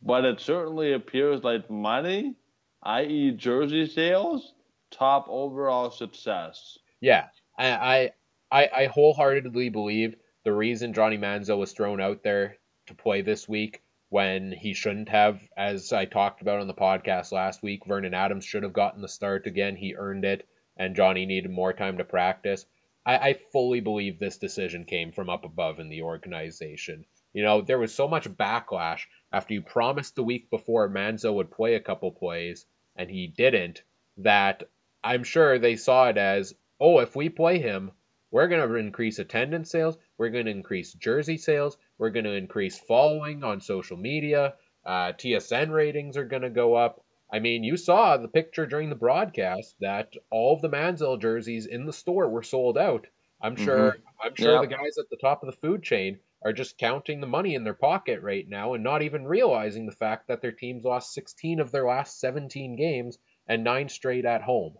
[0.00, 2.36] but it certainly appears like money,
[2.84, 4.54] i.e., jersey sales,
[4.90, 6.78] top overall success.
[7.00, 7.26] Yeah,
[7.58, 8.12] I
[8.50, 10.14] I I wholeheartedly believe
[10.48, 12.56] the reason Johnny Manziel was thrown out there
[12.86, 17.32] to play this week when he shouldn't have, as I talked about on the podcast
[17.32, 19.76] last week, Vernon Adams should have gotten the start again.
[19.76, 22.64] He earned it, and Johnny needed more time to practice.
[23.04, 27.04] I, I fully believe this decision came from up above in the organization.
[27.34, 31.50] You know, there was so much backlash after you promised the week before Manzo would
[31.50, 32.64] play a couple plays
[32.96, 33.82] and he didn't,
[34.16, 34.62] that
[35.04, 37.90] I'm sure they saw it as, oh, if we play him,
[38.30, 39.96] we're going to increase attendance sales.
[40.18, 41.78] We're going to increase jersey sales.
[41.96, 44.54] We're going to increase following on social media.
[44.84, 47.04] Uh, TSN ratings are going to go up.
[47.30, 51.66] I mean, you saw the picture during the broadcast that all of the Manziel jerseys
[51.66, 53.06] in the store were sold out.
[53.40, 53.92] I'm sure.
[53.92, 54.26] Mm-hmm.
[54.26, 57.26] I'm sure the guys at the top of the food chain are just counting the
[57.26, 60.84] money in their pocket right now and not even realizing the fact that their teams
[60.84, 64.74] lost 16 of their last 17 games and nine straight at home.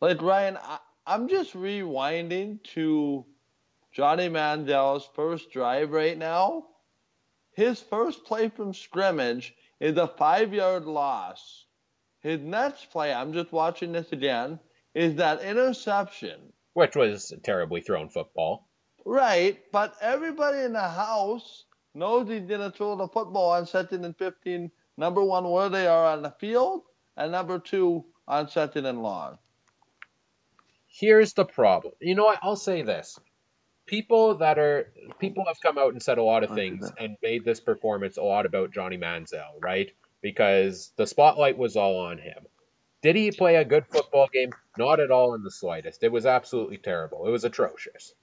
[0.00, 3.26] Like Ryan, I, I'm just rewinding to
[3.92, 6.66] Johnny Manziel's first drive right now.
[7.52, 11.66] His first play from scrimmage is a five yard loss.
[12.20, 14.58] His next play, I'm just watching this again,
[14.94, 16.54] is that interception.
[16.72, 18.66] Which was a terribly thrown football.
[19.04, 24.16] Right, but everybody in the house knows he didn't throw the football on second and
[24.16, 24.70] 15.
[24.96, 29.36] Number one, where they are on the field, and number two, on second and long.
[30.96, 31.94] Here's the problem.
[32.00, 32.38] You know what?
[32.40, 33.18] I'll say this.
[33.86, 37.44] People that are people have come out and said a lot of things and made
[37.44, 39.90] this performance a lot about Johnny Manziel, right?
[40.22, 42.46] Because the spotlight was all on him.
[43.02, 44.50] Did he play a good football game?
[44.78, 46.04] Not at all in the slightest.
[46.04, 47.26] It was absolutely terrible.
[47.26, 48.14] It was atrocious.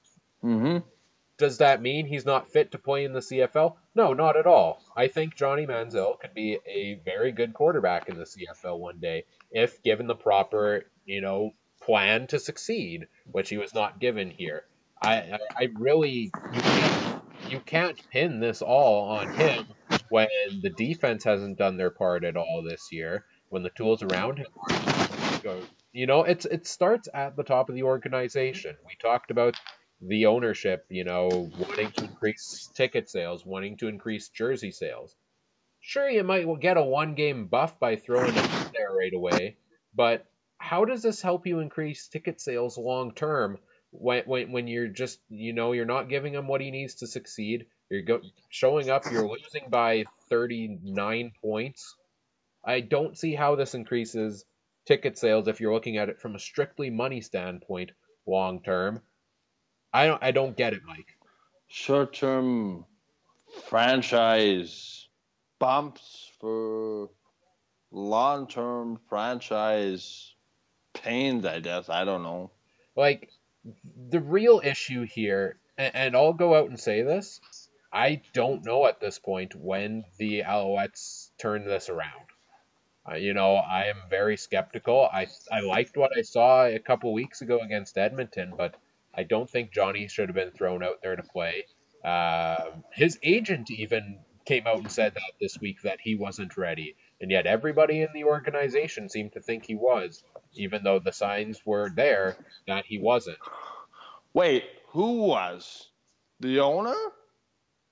[0.44, 0.78] Mm-hmm.
[1.38, 3.76] Does that mean he's not fit to play in the CFL?
[3.96, 4.82] No, not at all.
[4.96, 9.26] I think Johnny Manziel could be a very good quarterback in the CFL one day
[9.52, 14.63] if given the proper, you know, plan to succeed, which he was not given here.
[15.02, 19.65] I, I really, you can't, you can't pin this all on him
[20.10, 20.28] when
[20.62, 24.48] the defense hasn't done their part at all this year, when the tools around him
[24.70, 25.58] are
[25.94, 28.76] you know, it's it starts at the top of the organization.
[28.86, 29.56] We talked about
[30.02, 35.15] the ownership, you know, wanting to increase ticket sales, wanting to increase jersey sales.
[35.82, 39.58] Sure, you might get a one game buff by throwing it there right away,
[39.94, 40.26] but
[40.72, 43.58] how does this help you increase ticket sales long term
[43.90, 47.08] when, when when you're just you know you're not giving him what he needs to
[47.08, 47.66] succeed?
[47.90, 51.98] You're go, showing up you're losing by 39 points.
[52.64, 54.46] I don't see how this increases
[54.86, 57.92] ticket sales if you're looking at it from a strictly money standpoint
[58.26, 59.02] long term
[59.92, 61.18] i don't i don't get it mike.
[61.68, 62.86] Short term
[63.66, 65.08] franchise
[65.60, 67.10] bumps for
[67.92, 70.31] long term franchise
[70.94, 71.90] pains, I guess.
[71.90, 72.52] I don't know.
[72.96, 73.30] Like
[74.10, 77.40] the real issue here, and, and I'll go out and say this,
[77.92, 82.26] I don't know at this point when the Alouettes turn this around.
[83.10, 85.10] Uh, you know, I am very skeptical.
[85.12, 88.76] I I liked what I saw a couple weeks ago against Edmonton, but
[89.14, 91.66] I don't think Johnny should have been thrown out there to play.
[92.04, 96.96] Uh, his agent even came out and said that this week that he wasn't ready,
[97.20, 101.66] and yet everybody in the organization seemed to think he was even though the signs
[101.66, 102.38] were there
[102.68, 103.38] that he wasn't.
[104.34, 105.90] Wait, who was?
[106.40, 106.96] The owner?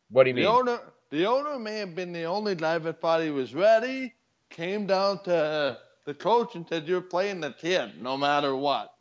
[0.10, 0.46] What do you mean?
[0.46, 0.60] the mean?
[0.60, 4.14] Owner, the owner may have been the only guy that thought he was ready,
[4.50, 8.94] came down to the coach and said, You're playing the kid no matter what.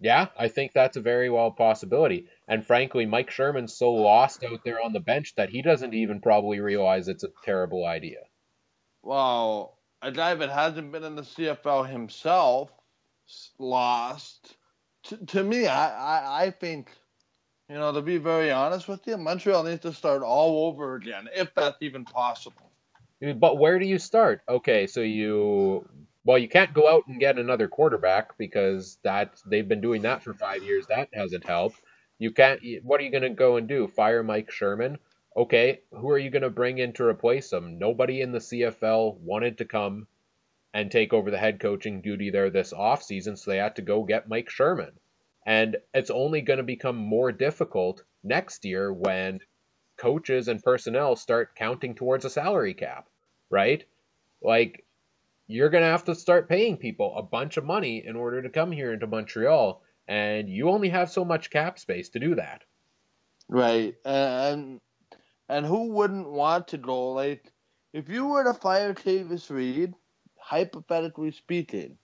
[0.00, 2.26] Yeah, I think that's a very well possibility.
[2.48, 6.20] And frankly, Mike Sherman's so lost out there on the bench that he doesn't even
[6.20, 8.18] probably realize it's a terrible idea.
[9.02, 12.70] Well, a guy that hasn't been in the CFL himself
[13.58, 14.56] lost.
[15.04, 16.90] To, to me, I, I, I think,
[17.68, 21.28] you know, to be very honest with you, Montreal needs to start all over again,
[21.34, 22.70] if that's even possible.
[23.36, 24.42] But where do you start?
[24.48, 25.88] Okay, so you
[26.24, 30.22] well, you can't go out and get another quarterback because that they've been doing that
[30.22, 30.86] for five years.
[30.88, 31.80] That hasn't helped.
[32.18, 32.60] You can't.
[32.82, 33.86] What are you going to go and do?
[33.86, 34.98] Fire Mike Sherman?
[35.36, 37.78] Okay, who are you going to bring in to replace him?
[37.78, 40.06] Nobody in the CFL wanted to come
[40.74, 44.04] and take over the head coaching duty there this offseason, so they had to go
[44.04, 44.92] get Mike Sherman.
[45.44, 49.40] And it's only going to become more difficult next year when
[49.96, 53.08] coaches and personnel start counting towards a salary cap,
[53.50, 53.84] right?
[54.42, 54.84] Like
[55.46, 58.48] you're going to have to start paying people a bunch of money in order to
[58.48, 62.64] come here into Montreal, and you only have so much cap space to do that.
[63.48, 64.80] Right, and
[65.52, 67.12] and who wouldn't want to go?
[67.12, 67.52] Like,
[67.92, 69.92] if you were to fire Kavis Reed,
[70.38, 71.98] hypothetically speaking,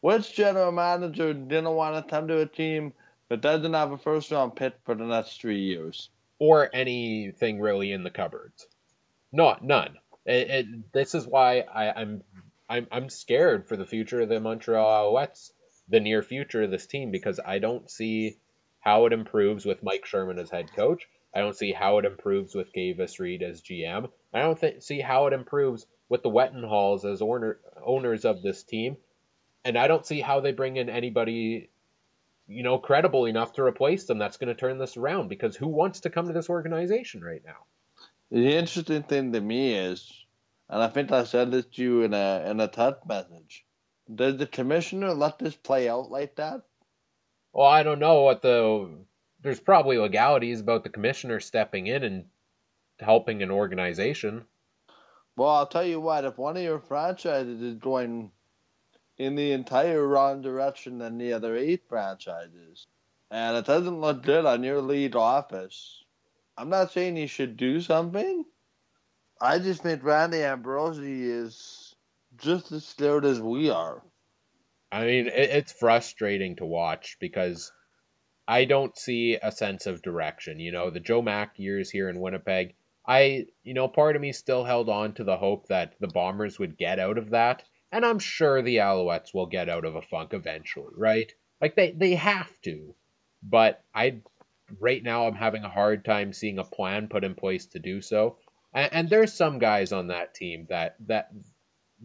[0.00, 2.92] which general manager didn't want to come to a team
[3.30, 6.10] that doesn't have a first round pick for the next three years?
[6.38, 8.66] Or anything really in the cupboards?
[9.32, 9.96] Not none.
[10.26, 12.22] It, it, this is why I, I'm
[12.68, 15.52] I'm I'm scared for the future of the Montreal Alouettes,
[15.88, 18.36] the near future of this team, because I don't see
[18.80, 21.08] how it improves with Mike Sherman as head coach.
[21.36, 24.08] I don't see how it improves with Kavis Reed as GM.
[24.32, 28.62] I don't th- see how it improves with the Wetenhalls as owner, owners of this
[28.62, 28.96] team.
[29.62, 31.68] And I don't see how they bring in anybody,
[32.48, 35.68] you know, credible enough to replace them that's going to turn this around because who
[35.68, 37.66] wants to come to this organization right now?
[38.30, 40.10] The interesting thing to me is
[40.70, 43.66] and I think I said this to you in a in a text message.
[44.12, 46.62] Did the commissioner let this play out like that?
[47.52, 48.88] Well, I don't know what the
[49.46, 52.24] there's probably legalities about the commissioner stepping in and
[52.98, 54.44] helping an organization.
[55.36, 58.32] Well, I'll tell you what, if one of your franchises is going
[59.18, 62.86] in the entire wrong direction than the other eight franchises,
[63.30, 66.02] and it doesn't look good on your lead office,
[66.56, 68.44] I'm not saying you should do something,
[69.40, 71.94] I just think Randy Ambrosie is
[72.38, 74.02] just as scared as we are.
[74.90, 77.70] I mean, it's frustrating to watch because
[78.48, 80.60] I don't see a sense of direction.
[80.60, 82.74] You know, the Joe Mack years here in Winnipeg,
[83.06, 86.58] I, you know, part of me still held on to the hope that the Bombers
[86.58, 87.64] would get out of that.
[87.92, 91.30] And I'm sure the Alouettes will get out of a funk eventually, right?
[91.60, 92.94] Like they, they have to.
[93.42, 94.20] But I,
[94.80, 98.00] right now, I'm having a hard time seeing a plan put in place to do
[98.00, 98.38] so.
[98.72, 101.30] And, and there's some guys on that team that that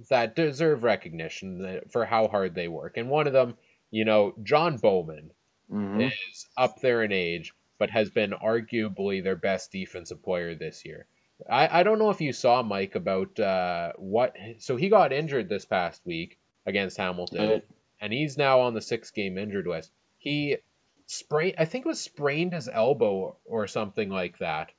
[0.10, 2.98] that deserve recognition for how hard they work.
[2.98, 3.58] And one of them,
[3.90, 5.32] you know, John Bowman
[5.72, 6.02] mm-hmm.
[6.02, 11.06] is up there in age, but has been arguably their best defensive player this year.
[11.50, 14.36] I, I don't know if you saw Mike about uh, what.
[14.60, 17.74] So he got injured this past week against Hamilton, mm-hmm.
[18.00, 19.92] and he's now on the six game injured list.
[20.20, 20.58] He
[21.08, 24.72] sprained, I think it was sprained his elbow or something like that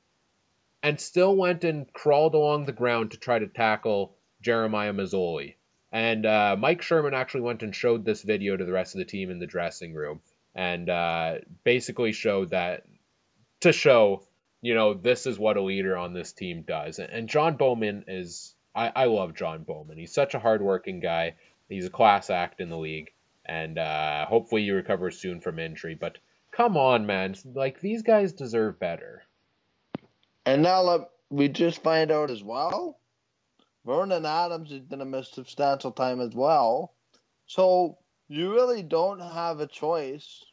[0.82, 5.54] and still went and crawled along the ground to try to tackle Jeremiah Masoli.
[5.92, 9.04] And uh, Mike Sherman actually went and showed this video to the rest of the
[9.04, 10.20] team in the dressing room
[10.54, 11.34] and uh,
[11.64, 12.84] basically showed that
[13.60, 14.22] to show,
[14.60, 16.98] you know, this is what a leader on this team does.
[16.98, 19.98] And John Bowman is, I, I love John Bowman.
[19.98, 21.34] He's such a hardworking guy.
[21.68, 23.12] He's a class act in the league.
[23.44, 25.94] And uh, hopefully he recovers soon from injury.
[25.94, 26.18] But
[26.50, 27.34] come on, man.
[27.44, 29.22] Like, these guys deserve better.
[30.44, 32.98] And now let we just find out as well,
[33.86, 36.92] Vernon Adams is going to miss substantial time as well.
[37.46, 37.96] So
[38.32, 40.44] you really don't have a choice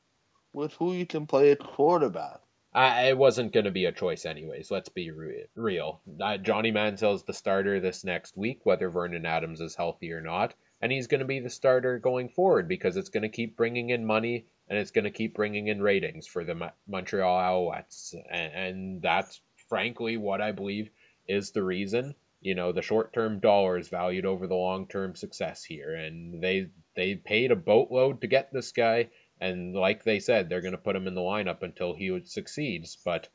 [0.53, 2.41] with who you can play at quarterback.
[2.73, 4.69] Uh, it wasn't going to be a choice anyways.
[4.69, 6.01] Let's be re- real.
[6.21, 10.53] Uh, Johnny Manziel's the starter this next week, whether Vernon Adams is healthy or not,
[10.81, 13.89] and he's going to be the starter going forward because it's going to keep bringing
[13.89, 18.53] in money and it's going to keep bringing in ratings for the Montreal Alouettes, and,
[18.53, 20.89] and that's frankly what I believe
[21.27, 22.13] is the reason.
[22.41, 25.93] You know, the short term dollar is valued over the long term success here.
[25.93, 26.67] And they
[26.99, 29.09] they paid a boatload to get this guy.
[29.39, 32.97] And like they said, they're going to put him in the lineup until he succeeds.
[33.03, 33.29] But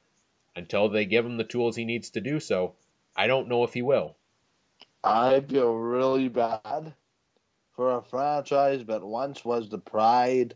[0.54, 2.74] until they give him the tools he needs to do so,
[3.16, 4.16] I don't know if he will.
[5.02, 6.94] I feel really bad
[7.74, 10.54] for a franchise that once was the pride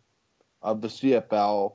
[0.63, 1.75] of the CFL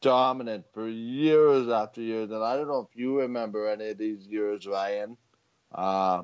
[0.00, 2.30] dominant for years after years.
[2.30, 5.16] And I don't know if you remember any of these years, Ryan.
[5.72, 6.22] Uh,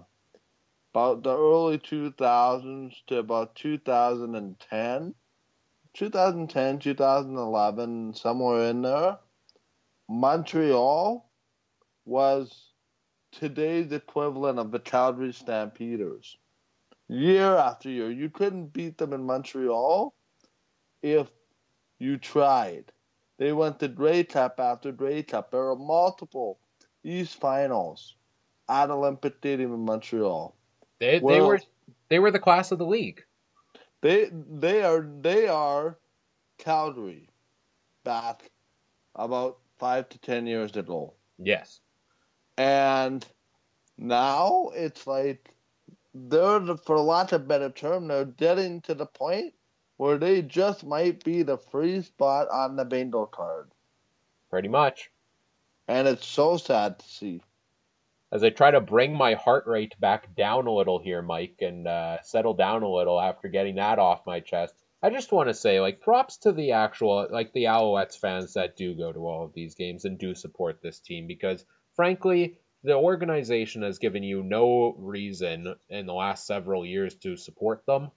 [0.95, 5.15] about the early 2000s to about 2010,
[5.93, 9.19] 2010, 2011, somewhere in there,
[10.09, 11.29] Montreal
[12.05, 12.71] was
[13.33, 16.39] today's equivalent of the Calgary Stampeders.
[17.09, 20.15] Year after year, you couldn't beat them in Montreal
[21.03, 21.29] if
[21.99, 22.93] you tried.
[23.39, 25.51] They went to Grey Cup after Grey Cup.
[25.51, 26.61] There were multiple
[27.03, 28.15] East Finals
[28.69, 30.55] at Olympic Stadium in Montreal.
[30.99, 31.61] They they were
[32.09, 33.25] they were the class of the league.
[34.01, 35.99] They they are they are
[36.59, 37.29] Calgary
[38.05, 38.51] back
[39.15, 41.15] about five to ten years ago.
[41.39, 41.81] Yes.
[42.57, 43.27] And
[43.99, 45.55] now it's like
[46.15, 49.55] they're for lack of better term, they're getting to the point
[49.97, 53.71] where they just might be the free spot on the bingo card.
[54.51, 55.11] Pretty much.
[55.89, 57.43] And it's so sad to see.
[58.35, 61.87] As I try to bring my heart rate back down a little here, Mike, and
[61.87, 65.55] uh, settle down a little after getting that off my chest, I just want to
[65.55, 69.45] say, like, props to the actual, like, the Alouettes fans that do go to all
[69.45, 71.65] of these games and do support this team because,
[71.95, 77.87] frankly, the organization has given you no reason in the last several years to support
[77.87, 78.11] them,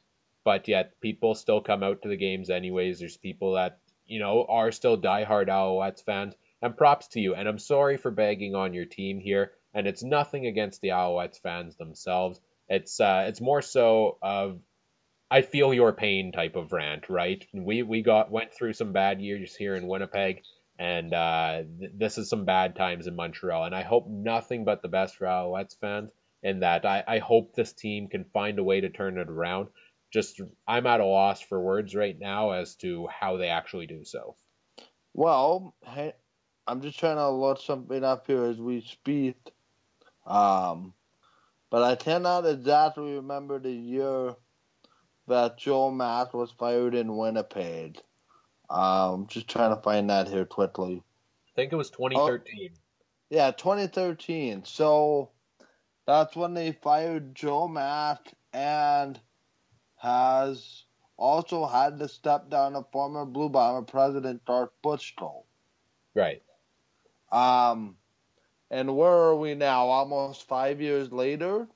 [0.43, 2.97] but yet people still come out to the games anyways.
[2.97, 7.35] There's people that, you know, are still diehard Alouettes fans, and props to you.
[7.35, 11.39] And I'm sorry for bagging on your team here, and it's nothing against the Alouettes
[11.39, 12.41] fans themselves.
[12.67, 14.59] It's uh, it's more so of
[15.29, 17.45] I feel your pain type of rant, right?
[17.53, 20.41] We we got went through some bad years here in Winnipeg,
[20.79, 23.65] and uh, th- this is some bad times in Montreal.
[23.65, 26.09] And I hope nothing but the best for Alouettes fans.
[26.41, 29.67] In that, I, I hope this team can find a way to turn it around.
[30.11, 34.03] Just I'm at a loss for words right now as to how they actually do
[34.05, 34.35] so.
[35.13, 35.75] Well,
[36.67, 39.37] I'm just trying to load something up here as we speak.
[40.27, 40.93] Um,
[41.69, 44.35] but I cannot exactly remember the year
[45.27, 47.99] that Joe Mack was fired in Winnipeg.
[48.69, 51.01] Um, just trying to find that here quickly.
[51.47, 52.69] I think it was 2013.
[52.73, 52.77] Oh,
[53.29, 54.63] yeah, 2013.
[54.65, 55.31] So
[56.05, 59.19] that's when they fired Joe Mack and
[59.97, 60.83] has
[61.17, 65.43] also had to step down a former Blue Bomber president Garth Buchko.
[66.13, 66.41] Right.
[67.31, 67.95] Um,
[68.69, 69.87] and where are we now?
[69.87, 71.67] Almost five years later,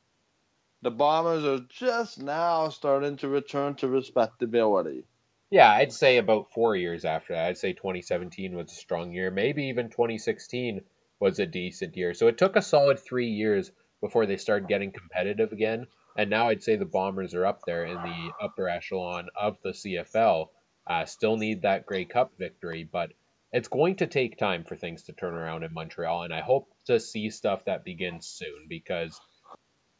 [0.81, 5.05] the Bombers are just now starting to return to respectability.
[5.49, 7.47] Yeah, I'd say about four years after that.
[7.47, 9.29] I'd say 2017 was a strong year.
[9.29, 10.81] Maybe even 2016
[11.19, 12.13] was a decent year.
[12.13, 15.87] So it took a solid three years before they started getting competitive again.
[16.17, 19.69] And now I'd say the Bombers are up there in the upper echelon of the
[19.69, 20.47] CFL.
[20.87, 23.11] Uh, still need that Grey Cup victory, but
[23.51, 26.23] it's going to take time for things to turn around in Montreal.
[26.23, 29.19] And I hope to see stuff that begins soon because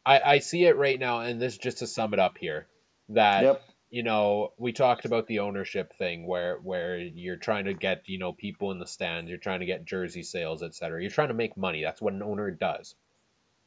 [0.04, 1.20] I, I see it right now.
[1.20, 2.66] And this just to sum it up here
[3.10, 7.74] that yep you know, we talked about the ownership thing where where you're trying to
[7.74, 11.02] get, you know, people in the stands, you're trying to get jersey sales, etc.
[11.02, 11.82] You're trying to make money.
[11.82, 12.94] That's what an owner does.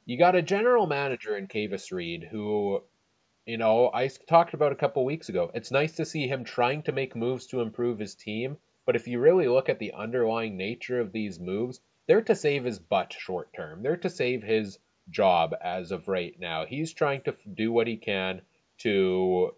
[0.07, 2.81] You got a general manager in Kavis Reed who,
[3.45, 5.51] you know, I talked about a couple weeks ago.
[5.53, 9.07] It's nice to see him trying to make moves to improve his team, but if
[9.07, 13.13] you really look at the underlying nature of these moves, they're to save his butt
[13.13, 13.81] short term.
[13.81, 14.77] They're to save his
[15.09, 16.65] job as of right now.
[16.65, 18.41] He's trying to do what he can
[18.79, 19.55] to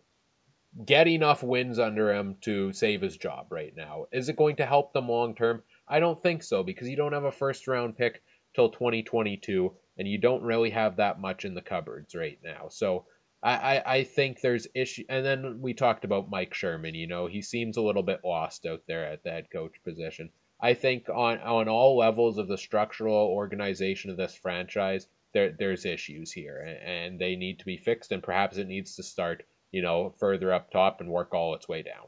[0.86, 4.06] get enough wins under him to save his job right now.
[4.12, 5.64] Is it going to help them long term?
[5.88, 8.22] I don't think so because you don't have a first round pick
[8.54, 12.68] till 2022 and you don't really have that much in the cupboards right now.
[12.70, 13.06] So
[13.44, 15.04] I, I, I think there's issue.
[15.10, 16.96] And then we talked about Mike Sherman.
[16.96, 20.30] You know, he seems a little bit lost out there at the head coach position.
[20.60, 25.86] I think on on all levels of the structural organization of this franchise, there there's
[25.86, 28.12] issues here, and, and they need to be fixed.
[28.12, 31.68] And perhaps it needs to start you know, further up top and work all its
[31.68, 32.08] way down.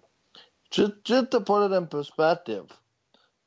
[0.71, 2.67] Just, just to put it in perspective,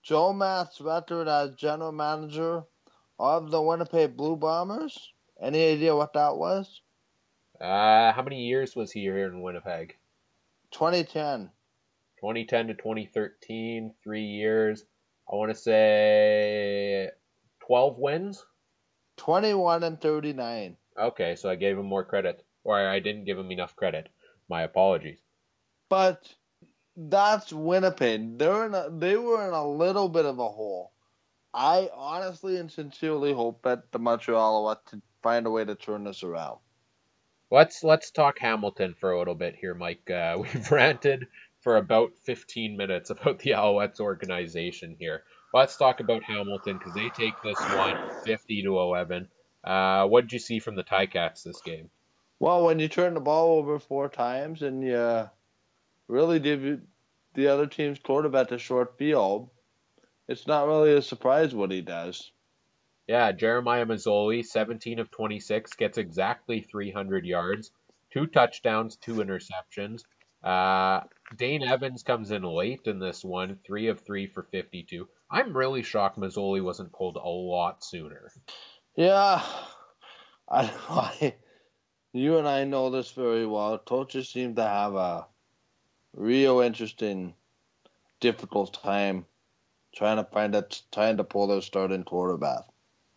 [0.02, 2.64] Joe Mack's record as general manager
[3.18, 6.80] of the Winnipeg Blue Bombers, any idea what that was?
[7.62, 9.96] Uh, how many years was he here in Winnipeg?
[10.72, 11.48] 2010.
[12.20, 14.84] 2010 to 2013, three years.
[15.30, 17.10] I want to say
[17.66, 18.44] 12 wins?
[19.18, 20.76] 21 and 39.
[20.98, 24.08] Okay, so I gave him more credit or I didn't give him enough credit.
[24.48, 25.20] My apologies.
[25.88, 26.34] But
[26.96, 28.38] that's Winnipeg.
[28.38, 30.92] They're in a, they were in a little bit of a hole.
[31.54, 36.02] I honestly and sincerely hope that the Montreal Alouettes to find a way to turn
[36.02, 36.58] this around.
[37.52, 40.10] Let's let's talk Hamilton for a little bit here, Mike.
[40.10, 41.26] Uh, we've ranted
[41.60, 45.22] for about 15 minutes about the Alouettes organization here.
[45.52, 49.28] Let's talk about Hamilton because they take this one 50 to 11.
[49.62, 51.90] Uh, what did you see from the Ticats this game?
[52.40, 55.28] Well, when you turn the ball over four times and you
[56.08, 56.80] really give
[57.34, 59.50] the other team's quarterback a short field,
[60.26, 62.32] it's not really a surprise what he does.
[63.08, 67.72] Yeah, Jeremiah Masoli, 17 of 26, gets exactly 300 yards,
[68.12, 70.04] two touchdowns, two interceptions.
[70.42, 71.00] Uh,
[71.36, 75.08] Dane Evans comes in late in this one, three of three for 52.
[75.30, 78.30] I'm really shocked Masoli wasn't pulled a lot sooner.
[78.96, 79.42] Yeah,
[80.48, 81.34] I, I
[82.12, 83.78] you and I know this very well.
[83.78, 85.26] Coaches seem to have a
[86.12, 87.34] real interesting,
[88.20, 89.24] difficult time
[89.94, 92.64] trying to find a trying to pull their starting quarterback.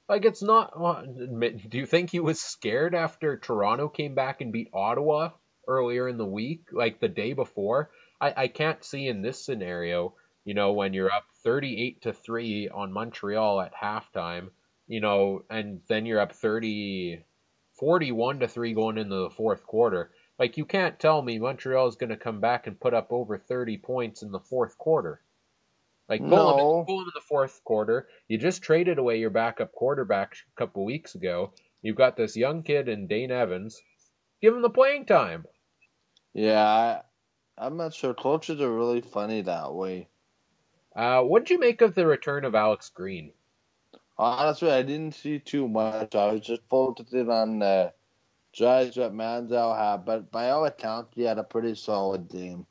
[0.07, 0.73] Like it's not.
[1.05, 5.31] Do you think he was scared after Toronto came back and beat Ottawa
[5.67, 7.89] earlier in the week, like the day before?
[8.21, 10.13] I, I can't see in this scenario
[10.45, 14.51] you know, when you're up 38 to 3 on Montreal at halftime,
[14.87, 17.25] you know, and then you're up 30
[17.79, 20.11] 41 to 3 going into the fourth quarter.
[20.37, 23.37] Like you can't tell me Montreal is going to come back and put up over
[23.39, 25.19] 30 points in the fourth quarter.
[26.07, 26.79] Like pull, no.
[26.79, 28.07] him, pull him in the fourth quarter.
[28.27, 31.53] You just traded away your backup quarterback a couple weeks ago.
[31.81, 33.81] You've got this young kid in Dane Evans.
[34.41, 35.45] Give him the playing time.
[36.33, 37.01] Yeah, I,
[37.57, 38.13] I'm not sure.
[38.13, 40.09] Coaches are really funny that way.
[40.95, 43.33] Uh, what did you make of the return of Alex Green?
[44.17, 46.15] Honestly, I didn't see too much.
[46.15, 47.93] I was just focused on the
[48.55, 52.65] drives that Manziel had, but by all accounts, he had a pretty solid game.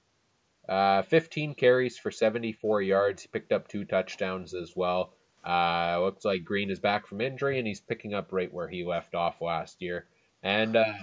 [0.69, 3.23] Uh, 15 carries for 74 yards.
[3.23, 5.12] He picked up two touchdowns as well.
[5.45, 8.85] Uh, looks like Green is back from injury and he's picking up right where he
[8.85, 10.07] left off last year.
[10.43, 10.95] And uh,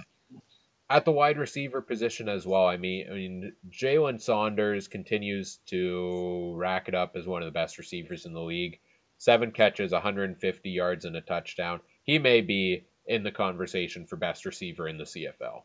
[0.92, 2.66] at the wide receiver position as well.
[2.66, 7.52] I mean, I mean, Jalen Saunders continues to rack it up as one of the
[7.52, 8.78] best receivers in the league.
[9.16, 11.80] Seven catches, 150 yards, and a touchdown.
[12.02, 15.62] He may be in the conversation for best receiver in the CFL.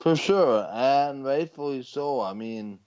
[0.00, 2.20] For sure, and rightfully so.
[2.20, 2.80] I mean,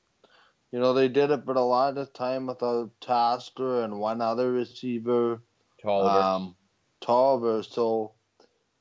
[0.73, 4.51] you know, they did it, but a lot of time without Tasker and one other
[4.51, 5.39] receiver,
[5.85, 6.23] Toliver.
[6.23, 6.55] Um,
[6.99, 7.63] Toliver.
[7.63, 8.13] So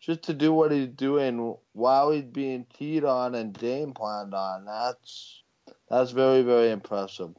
[0.01, 4.65] just to do what he's doing while he's being teed on and game planned on,
[4.65, 5.43] that's
[5.91, 7.35] that's very very impressive.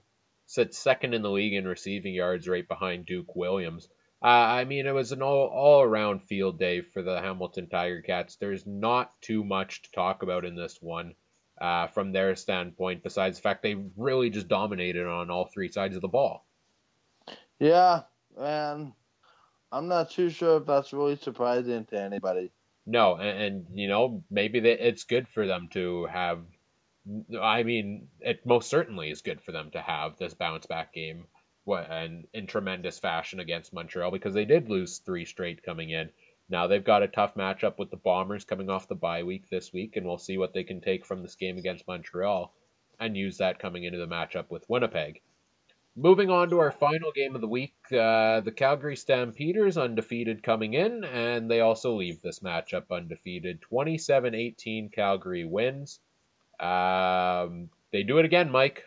[0.45, 3.89] Sits second in the league in receiving yards, right behind Duke Williams.
[4.21, 8.03] Uh, I mean, it was an all all around field day for the Hamilton Tiger
[8.03, 8.35] Cats.
[8.35, 11.15] There's not too much to talk about in this one
[11.63, 15.95] uh, from their standpoint, besides the fact they really just dominated on all three sides
[15.95, 16.45] of the ball.
[17.57, 18.01] Yeah,
[18.37, 18.91] and
[19.71, 22.51] I'm not too sure if that's really surprising to anybody.
[22.85, 26.41] No, and, and you know maybe they, it's good for them to have.
[27.41, 31.27] I mean, it most certainly is good for them to have this bounce back game,
[31.65, 36.09] and in tremendous fashion against Montreal because they did lose three straight coming in.
[36.53, 39.73] Now they've got a tough matchup with the Bombers coming off the bye week this
[39.73, 42.53] week, and we'll see what they can take from this game against Montreal
[42.99, 45.21] and use that coming into the matchup with Winnipeg.
[45.95, 50.75] Moving on to our final game of the week, uh, the Calgary Stampeders undefeated coming
[50.75, 53.59] in, and they also leave this matchup undefeated.
[53.61, 55.99] 27 18 Calgary wins.
[56.59, 58.83] Um, they do it again, Mike.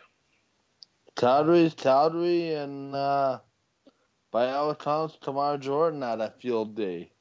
[1.17, 3.39] Calgary's Calgary, and uh,
[4.31, 7.11] by all accounts, Kamar Jordan had a field day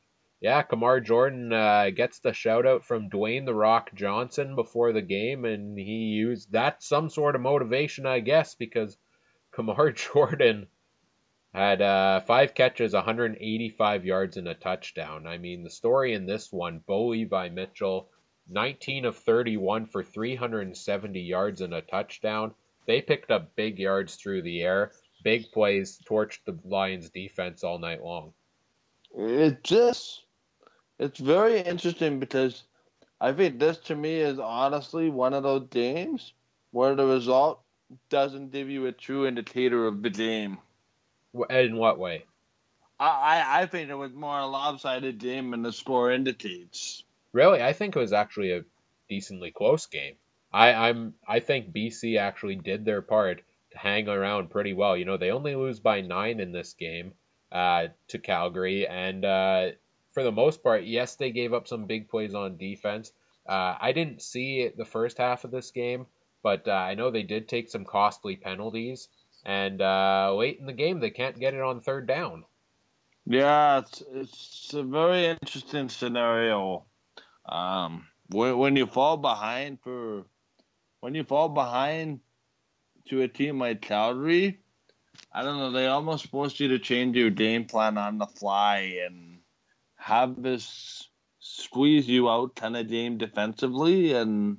[0.41, 5.03] yeah, Kamar Jordan uh, gets the shout out from Dwayne the Rock Johnson before the
[5.03, 8.99] game, and he used that some sort of motivation, I guess, because
[9.53, 10.67] Kamar Jordan
[11.55, 15.27] had uh, five catches, 185 yards, and a touchdown.
[15.27, 18.11] I mean, the story in this one, Bo Levi Mitchell,
[18.51, 22.55] 19 of 31 for 370 yards and a touchdown.
[22.87, 24.93] They picked up big yards through the air,
[25.25, 28.35] big plays, torched the Lions defense all night long.
[29.17, 30.26] It just
[30.99, 32.65] it's very interesting because
[33.21, 36.33] I think this to me is honestly one of those games
[36.71, 37.61] where the result
[38.09, 40.59] doesn't give you a true indicator of the game.
[41.51, 42.25] In what way?
[42.99, 47.05] I, I think it was more a lopsided game than the score indicates.
[47.33, 48.65] Really, I think it was actually a
[49.09, 50.15] decently close game.
[50.53, 53.43] I, I'm I think BC actually did their part
[53.73, 54.97] to hang around pretty well.
[54.97, 57.13] You know, they only lose by nine in this game
[57.53, 59.71] uh, to Calgary, and uh,
[60.17, 63.13] for the most part, yes, they gave up some big plays on defense.
[63.47, 66.07] Uh, I didn't see the first half of this game,
[66.43, 69.11] but uh, I know they did take some costly penalties.
[69.45, 72.47] And uh, late in the game, they can't get it on third down.
[73.27, 76.87] Yeah, it's, it's a very interesting scenario.
[77.47, 80.25] Um, when, when you fall behind for
[81.01, 82.21] when you fall behind
[83.11, 84.61] to a team like Calgary,
[85.31, 85.73] I don't know.
[85.73, 89.36] They almost force you to change your game plan on the fly and
[90.07, 91.09] have this
[91.41, 94.59] squeeze you out kind of game defensively, and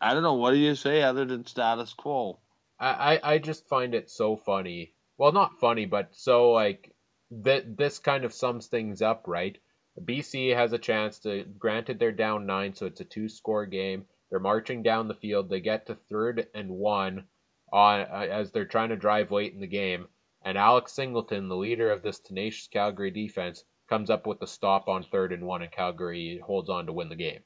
[0.00, 2.38] I don't know what do you say other than status quo.
[2.80, 4.94] I, I just find it so funny.
[5.18, 6.90] Well, not funny, but so like
[7.32, 7.76] that.
[7.76, 9.58] This kind of sums things up, right?
[10.02, 11.44] BC has a chance to.
[11.58, 14.06] Granted, they're down nine, so it's a two-score game.
[14.30, 15.50] They're marching down the field.
[15.50, 17.24] They get to third and one
[17.70, 20.08] on uh, as they're trying to drive late in the game.
[20.42, 24.88] And Alex Singleton, the leader of this tenacious Calgary defense, comes up with the stop
[24.88, 27.42] on third and one, and Calgary holds on to win the game.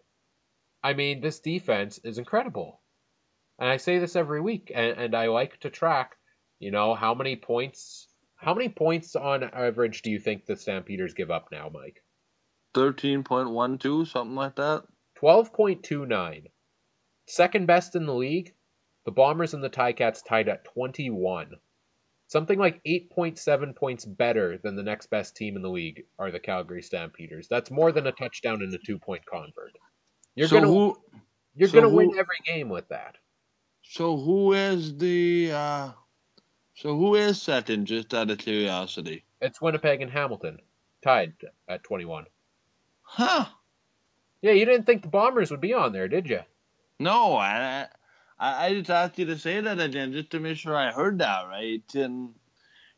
[0.83, 2.81] I mean, this defense is incredible.
[3.59, 6.17] And I say this every week, and, and I like to track,
[6.59, 8.09] you know, how many points
[8.41, 12.03] how many points on average do you think the Stampeders give up now, Mike?
[12.75, 14.85] 13.12, something like that.
[15.21, 16.47] 12.29.
[17.27, 18.55] Second best in the league.
[19.05, 21.57] The Bombers and the Ticats tied at 21.
[22.31, 26.39] Something like 8.7 points better than the next best team in the league are the
[26.39, 27.49] Calgary Stampeders.
[27.49, 29.77] That's more than a touchdown and a two point convert.
[30.37, 30.97] You're So gonna who?
[31.57, 33.17] you're so gonna win every game with that.
[33.83, 35.51] So who is the?
[35.53, 35.91] Uh,
[36.75, 37.87] so who is second?
[37.87, 39.25] Just out of curiosity.
[39.41, 40.61] It's Winnipeg and Hamilton,
[41.03, 41.35] tied
[41.69, 42.27] at 21.
[43.03, 43.47] Huh?
[44.41, 46.41] Yeah, you didn't think the Bombers would be on there, did you?
[47.01, 47.89] No, I,
[48.41, 51.19] I, I just asked you to say that again just to make sure I heard
[51.19, 51.83] that right.
[51.95, 52.35] And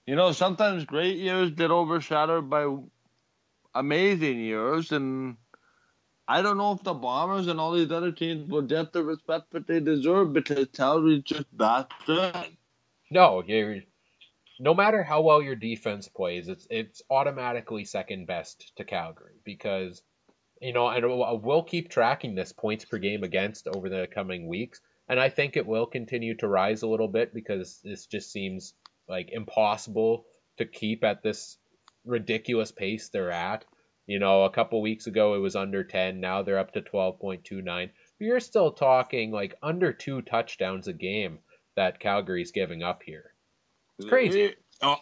[0.07, 2.75] you know, sometimes great years get overshadowed by
[3.75, 5.37] amazing years, and
[6.27, 9.51] I don't know if the Bombers and all these other teams will get the respect
[9.53, 12.57] that they deserve because Calgary's just that good.
[13.11, 13.81] No, you're.
[14.61, 20.03] No matter how well your defense plays, it's it's automatically second best to Calgary because,
[20.61, 24.81] you know, and we'll keep tracking this points per game against over the coming weeks,
[25.09, 28.75] and I think it will continue to rise a little bit because this just seems
[29.09, 30.25] like impossible
[30.59, 31.59] to keep at this
[32.05, 33.65] ridiculous pace they're at.
[34.07, 37.65] You know, a couple weeks ago it was under 10, now they're up to 12.29.
[37.65, 41.39] But you're still talking like under two touchdowns a game
[41.77, 43.33] that Calgary's giving up here.
[43.99, 44.55] It's crazy.
[44.81, 44.97] Oh,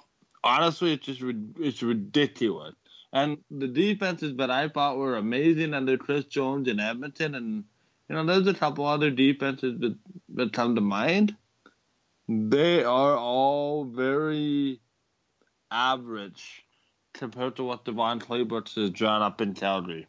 [0.45, 1.23] honestly, it's just
[1.59, 2.75] it's ridiculous.
[3.13, 7.65] And the defenses that I thought were amazing under Chris Jones in Edmonton, and
[8.11, 9.97] you know, there's a couple other defenses that
[10.35, 11.37] that come to mind.
[12.29, 14.81] They are all very
[15.71, 16.65] average
[17.15, 20.09] compared to what DeVone Claybrooks has drawn up in Calgary.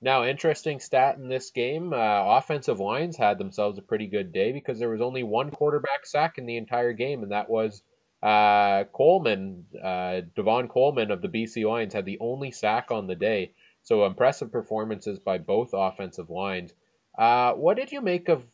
[0.00, 4.52] Now, interesting stat in this game: uh, offensive lines had themselves a pretty good day
[4.52, 7.82] because there was only one quarterback sack in the entire game, and that was
[8.22, 9.66] uh, Coleman.
[9.82, 13.52] Uh, Davon Coleman of the BC Lions had the only sack on the day.
[13.82, 16.72] So impressive performances by both offensive lines.
[17.16, 18.44] Uh, what did you make of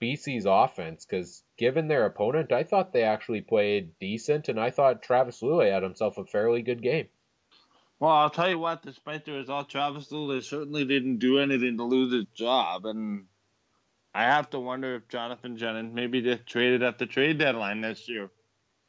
[0.00, 1.04] BC's offense?
[1.04, 5.72] Because given their opponent, I thought they actually played decent, and I thought Travis Lulay
[5.72, 7.08] had himself a fairly good game.
[8.00, 11.84] Well, I'll tell you what, despite the result, Travis Lulay certainly didn't do anything to
[11.84, 13.26] lose his job, and
[14.14, 18.08] I have to wonder if Jonathan Jennings maybe just traded at the trade deadline this
[18.08, 18.30] year.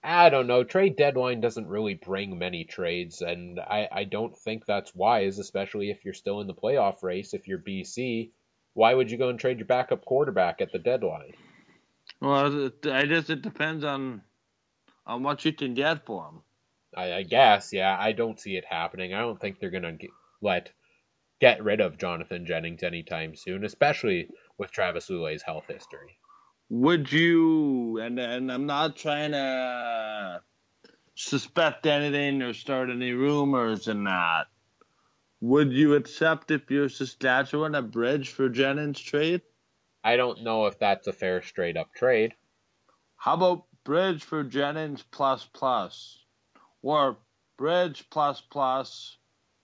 [0.03, 0.63] I don't know.
[0.63, 5.89] Trade deadline doesn't really bring many trades, and I, I don't think that's wise, especially
[5.89, 7.34] if you're still in the playoff race.
[7.34, 8.32] If you're BC,
[8.80, 11.34] why would you go and trade your backup quarterback at the deadline?
[12.21, 14.21] Well, I guess it depends on
[15.05, 16.41] on what you can get for him.
[16.95, 17.97] I, I guess, yeah.
[17.99, 19.13] I don't see it happening.
[19.13, 20.11] I don't think they're gonna get,
[20.41, 20.71] let
[21.41, 26.17] get rid of Jonathan Jennings anytime soon, especially with Travis Lulay's health history.
[26.69, 27.99] Would you?
[27.99, 30.39] And and I'm not trying to
[31.15, 34.45] suspect anything or start any rumors and that.
[35.42, 39.42] Would you accept if you're Saskatchewan a bridge for Jennings trade?
[40.04, 42.36] I don't know if that's a fair straight up trade.
[43.16, 46.26] How about bridge for Jennings plus plus,
[46.82, 47.20] or
[47.58, 49.18] bridge plus plus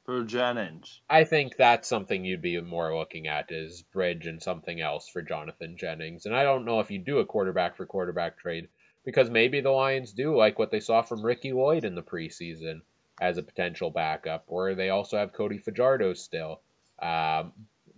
[0.05, 1.01] for Jennings?
[1.09, 5.21] I think that's something you'd be more looking at is bridge and something else for
[5.21, 6.25] Jonathan Jennings.
[6.25, 8.69] And I don't know if you do a quarterback for quarterback trade
[9.03, 12.81] because maybe the Lions do like what they saw from Ricky Lloyd in the preseason
[13.19, 16.61] as a potential backup, or they also have Cody Fajardo still.
[17.01, 17.53] Um,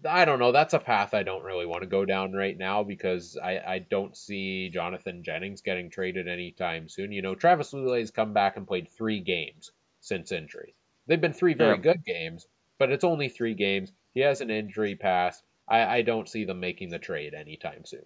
[0.08, 0.52] I don't know.
[0.52, 3.80] That's a path I don't really want to go down right now because I, I
[3.80, 7.12] don't see Jonathan Jennings getting traded anytime soon.
[7.12, 10.76] You know, Travis Lulay's come back and played three games since injury.
[11.08, 11.82] They've been three very Yeah.
[11.82, 12.48] good games,
[12.78, 13.92] but it's only three games.
[14.14, 15.44] He has an injury past.
[15.68, 18.06] I, I don't see them making the trade anytime soon.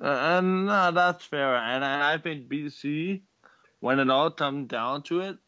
[0.00, 1.56] Uh, and no, that's fair.
[1.56, 3.22] And I, I think BC,
[3.80, 5.38] when it all comes down to it,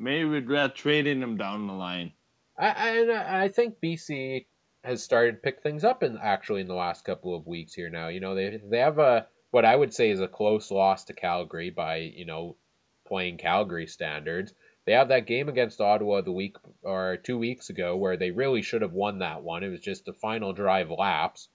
[0.00, 2.12] may regret trading him down the line.
[2.58, 4.46] I, I, I think BC
[4.82, 7.90] has started to pick things up in actually in the last couple of weeks here
[7.90, 8.08] now.
[8.08, 11.12] You know, they they have a what I would say is a close loss to
[11.12, 12.56] Calgary by, you know,
[13.06, 14.54] playing Calgary standards.
[14.86, 18.62] They have that game against Ottawa the week or two weeks ago where they really
[18.62, 19.62] should have won that one.
[19.62, 21.48] It was just the final drive lapse.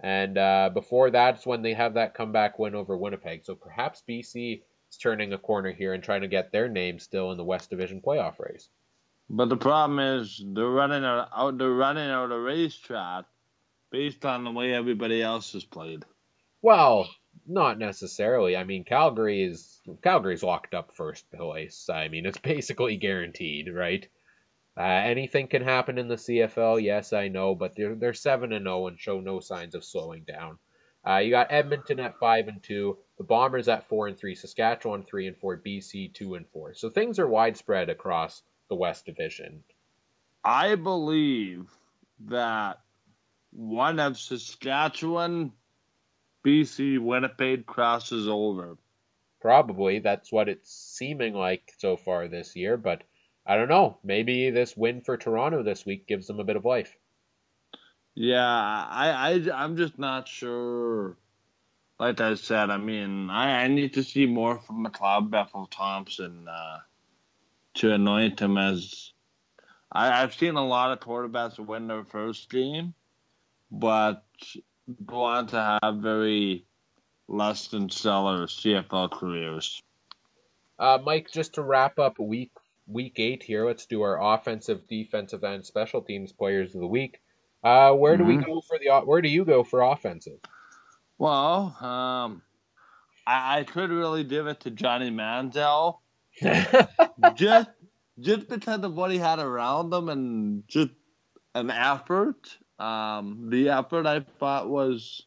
[0.00, 3.44] And uh, before that's when they have that comeback win over Winnipeg.
[3.44, 4.62] So perhaps BC
[5.00, 8.00] turning a corner here and trying to get their name still in the West Division
[8.00, 8.68] playoff race.
[9.28, 13.24] But the problem is they're running out, they're running out of racetrack
[13.90, 16.04] based on the way everybody else has played.
[16.62, 17.08] Well,
[17.46, 18.56] not necessarily.
[18.56, 21.88] I mean, Calgary is Calgary's locked up first place.
[21.88, 24.06] I mean, it's basically guaranteed, right?
[24.76, 26.82] Uh, anything can happen in the CFL.
[26.82, 30.24] Yes, I know, but they're they're seven and zero and show no signs of slowing
[30.24, 30.58] down.
[31.06, 35.04] Uh, you got Edmonton at five and two, the Bombers at four and three, Saskatchewan
[35.04, 36.74] three and four, BC two and four.
[36.74, 39.62] So things are widespread across the West Division.
[40.44, 41.70] I believe
[42.26, 42.80] that
[43.52, 45.52] one of Saskatchewan,
[46.44, 48.76] BC, Winnipeg crosses over.
[49.40, 53.02] Probably that's what it's seeming like so far this year, but
[53.46, 53.98] I don't know.
[54.02, 56.96] Maybe this win for Toronto this week gives them a bit of life.
[58.16, 61.16] Yeah, I, I I'm just not sure.
[62.00, 66.48] Like I said, I mean, I, I need to see more from McLeod Bethel Thompson
[66.48, 66.78] uh,
[67.74, 69.12] to anoint him as.
[69.92, 72.94] I, I've seen a lot of quarterbacks win their first game,
[73.70, 74.24] but
[75.04, 76.64] go on to have very
[77.28, 79.82] less than stellar CFL careers.
[80.78, 82.52] Uh, Mike, just to wrap up week
[82.86, 87.20] week eight here, let's do our offensive, defensive, and special teams players of the week.
[87.66, 88.38] Uh, where do mm-hmm.
[88.38, 89.00] we go for the?
[89.04, 90.38] Where do you go for offensive?
[91.18, 92.42] Well, um,
[93.26, 95.98] I, I could really give it to Johnny Manziel,
[97.34, 97.68] just
[98.20, 100.90] just because of what he had around him and just
[101.56, 102.56] an effort.
[102.78, 105.22] Um, the effort I thought was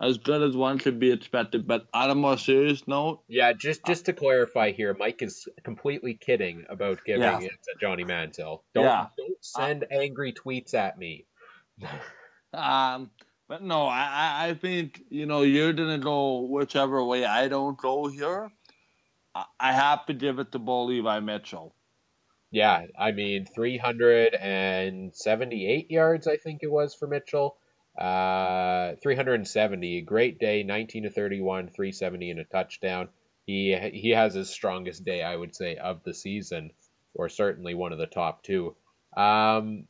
[0.00, 1.68] as good as one could be expected.
[1.68, 6.14] But on a more serious note, yeah, just just to clarify here, Mike is completely
[6.14, 7.38] kidding about giving yeah.
[7.38, 8.62] it to Johnny Manziel.
[8.74, 9.06] Don't yeah.
[9.16, 11.26] don't send uh, angry tweets at me.
[12.54, 13.10] Um,
[13.48, 18.06] but no, I I think you know you're gonna go whichever way I don't go
[18.08, 18.50] here.
[19.34, 21.74] I have to give it to Bo Levi Mitchell.
[22.50, 27.56] Yeah, I mean, 378 yards, I think it was for Mitchell.
[27.96, 33.08] Uh, 370, great day, 19 to 31, 370 and a touchdown.
[33.46, 36.72] He he has his strongest day, I would say, of the season,
[37.14, 38.74] or certainly one of the top two.
[39.16, 39.86] Um,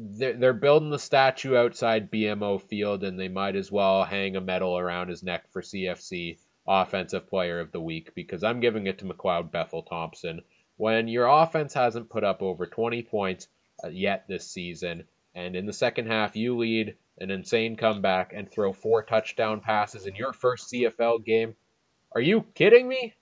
[0.00, 4.40] they're, they're building the statue outside BMO Field, and they might as well hang a
[4.40, 8.98] medal around his neck for CFC Offensive Player of the Week because I'm giving it
[8.98, 10.42] to McLeod Bethel Thompson.
[10.76, 13.48] When your offense hasn't put up over 20 points
[13.82, 18.48] uh, yet this season, and in the second half you lead an insane comeback, and
[18.48, 21.56] throw four touchdown passes in your first CFL game.
[22.12, 23.14] Are you kidding me?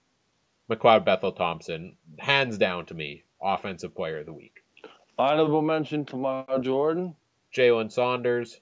[0.70, 4.55] McLeod Bethel Thompson, hands down to me, offensive player of the week.
[5.19, 7.14] Honorable mention to Mark Jordan.
[7.55, 8.61] Jalen Saunders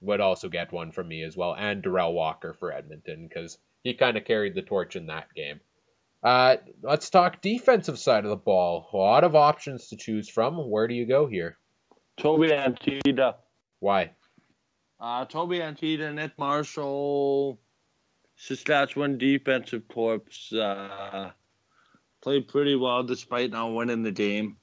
[0.00, 3.94] would also get one from me as well, and Derel Walker for Edmonton because he
[3.94, 5.60] kind of carried the torch in that game.
[6.22, 8.88] Uh, let's talk defensive side of the ball.
[8.92, 10.56] A lot of options to choose from.
[10.68, 11.56] Where do you go here?
[12.18, 13.36] Tobi Antigha.
[13.78, 14.10] Why?
[15.00, 17.58] Uh, Tobi Antigha, Nick Marshall,
[18.36, 20.20] Saskatchewan defensive corps
[20.52, 21.30] uh,
[22.20, 24.56] played pretty well despite not winning the game.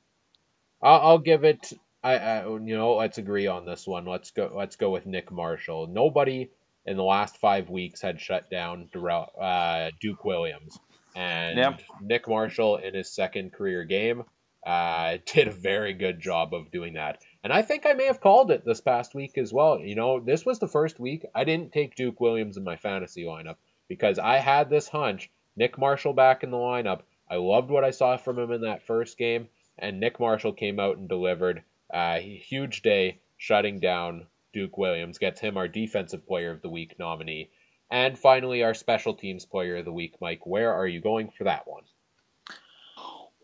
[0.82, 1.74] I'll, I'll give it.
[2.04, 4.06] I, I, you know let's agree on this one.
[4.06, 4.52] Let's go.
[4.54, 5.88] Let's go with Nick Marshall.
[5.88, 6.50] Nobody
[6.86, 10.80] in the last five weeks had shut down uh, Duke Williams,
[11.16, 11.82] and yep.
[12.02, 14.24] Nick Marshall in his second career game
[14.66, 17.22] uh, did a very good job of doing that.
[17.44, 19.80] And I think I may have called it this past week as well.
[19.80, 23.24] You know, this was the first week I didn't take Duke Williams in my fantasy
[23.24, 23.56] lineup
[23.88, 27.02] because I had this hunch Nick Marshall back in the lineup.
[27.30, 29.48] I loved what I saw from him in that first game,
[29.80, 31.64] and Nick Marshall came out and delivered
[31.94, 36.70] uh, a huge day, shutting down Duke Williams, gets him our Defensive Player of the
[36.70, 37.52] Week nominee.
[37.90, 40.46] And finally, our Special Teams Player of the Week, Mike.
[40.46, 41.84] Where are you going for that one?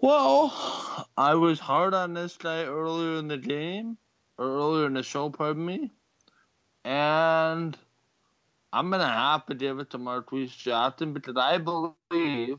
[0.01, 3.97] Well, I was hard on this guy earlier in the game,
[4.37, 5.91] or earlier in the show, pardon me.
[6.83, 7.77] And
[8.73, 12.57] I'm going to have to give it to Marquise Johnson because I believe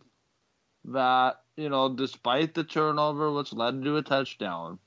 [0.86, 4.78] that, you know, despite the turnover, which led to a touchdown,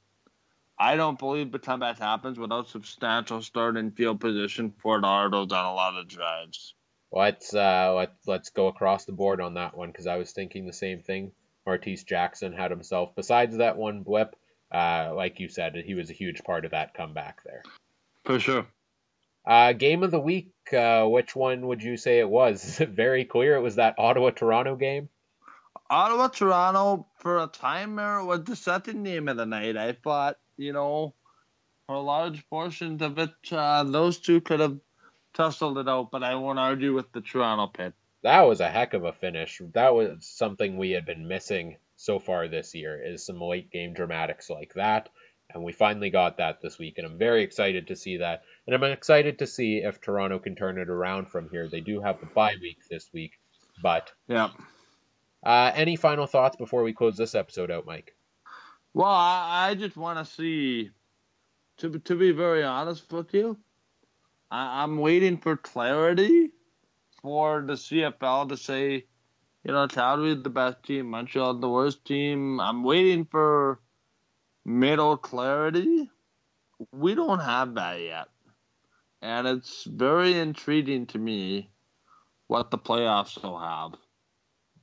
[0.80, 5.65] I don't believe the comeback happens without substantial starting field position for the Argos on
[5.65, 6.76] a lot of drives.
[7.11, 10.65] Let's uh, let let's go across the board on that one because I was thinking
[10.65, 11.32] the same thing.
[11.65, 13.15] Martese Jackson had himself.
[13.15, 14.36] Besides that one blip,
[14.72, 17.63] uh, like you said, he was a huge part of that comeback there.
[18.26, 18.68] For sure.
[19.45, 22.63] Uh, game of the week, uh, which one would you say it was?
[22.63, 25.09] Is it very clear it was that Ottawa Toronto game?
[25.90, 29.78] Ottawa Toronto, for a time there, was the second game of the night.
[29.78, 31.14] I thought, you know,
[31.86, 34.78] for a large portion of it, uh, those two could have
[35.34, 38.94] tussled it out, but I won't argue with the Toronto pit that was a heck
[38.94, 39.62] of a finish.
[39.74, 43.94] That was something we had been missing so far this year is some late game
[43.94, 45.10] dramatics like that.
[45.54, 48.42] And we finally got that this week, and I'm very excited to see that.
[48.66, 51.70] And I'm excited to see if Toronto can turn it around from here.
[51.70, 53.40] They do have the bye week this week,
[53.82, 54.50] but yeah.
[55.44, 58.16] Uh, any final thoughts before we close this episode out, Mike?
[58.94, 60.92] Well, I, I just want to see.
[61.78, 63.58] To to be very honest with you,
[64.50, 66.50] I, I'm waiting for clarity
[67.22, 69.06] for the CFL to say,
[69.64, 72.60] you know, Calgary's the best team, Montreal the worst team.
[72.60, 73.80] I'm waiting for
[74.66, 76.10] middle clarity.
[76.92, 78.28] We don't have that yet.
[79.22, 81.70] And it's very intriguing to me
[82.48, 83.94] what the playoffs will have.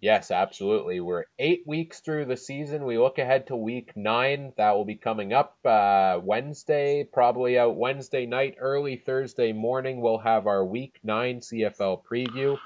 [0.01, 1.01] Yes, absolutely.
[1.01, 2.85] We're eight weeks through the season.
[2.85, 4.53] We look ahead to week nine.
[4.57, 10.01] That will be coming up uh, Wednesday, probably out Wednesday night, early Thursday morning.
[10.01, 12.59] We'll have our week nine CFL preview.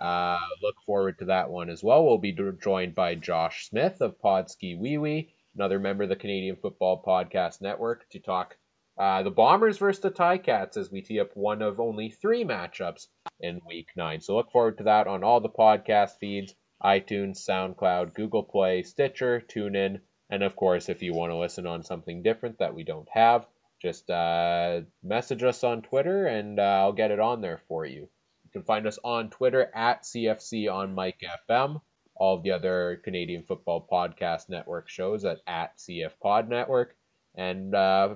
[0.00, 2.04] Uh, look forward to that one as well.
[2.04, 6.56] We'll be joined by Josh Smith of Podski Wee Wee, another member of the Canadian
[6.56, 8.56] Football Podcast Network, to talk
[8.98, 13.06] uh, the Bombers versus the Ticats as we tee up one of only three matchups
[13.40, 14.20] in Week Nine.
[14.20, 16.54] So look forward to that on all the podcast feeds:
[16.84, 21.82] iTunes, SoundCloud, Google Play, Stitcher, TuneIn, and of course, if you want to listen on
[21.82, 23.46] something different that we don't have,
[23.80, 28.08] just uh, message us on Twitter and uh, I'll get it on there for you
[28.44, 31.20] You can find us on Twitter at CFC on Mike
[31.50, 31.80] FM.
[32.16, 36.96] All the other Canadian Football Podcast Network shows at, at CF Pod Network.
[37.34, 38.14] And uh,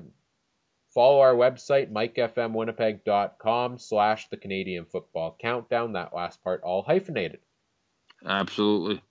[0.95, 5.93] follow our website, mikefmwinnipeg.com slash the Canadian Football Countdown.
[5.95, 7.41] That last part all hyphenated.
[8.25, 9.03] Absolutely.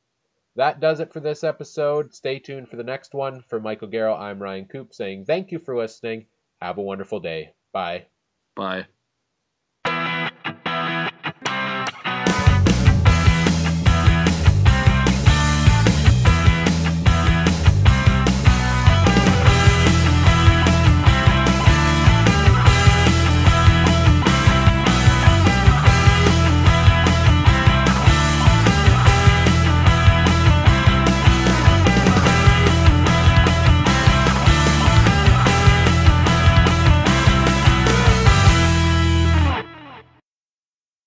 [0.55, 2.13] That does it for this episode.
[2.13, 3.43] Stay tuned for the next one.
[3.47, 6.25] For Michael Garrell, I'm Ryan Coop saying thank you for listening.
[6.61, 7.53] Have a wonderful day.
[7.71, 8.07] Bye.
[8.55, 8.87] Bye.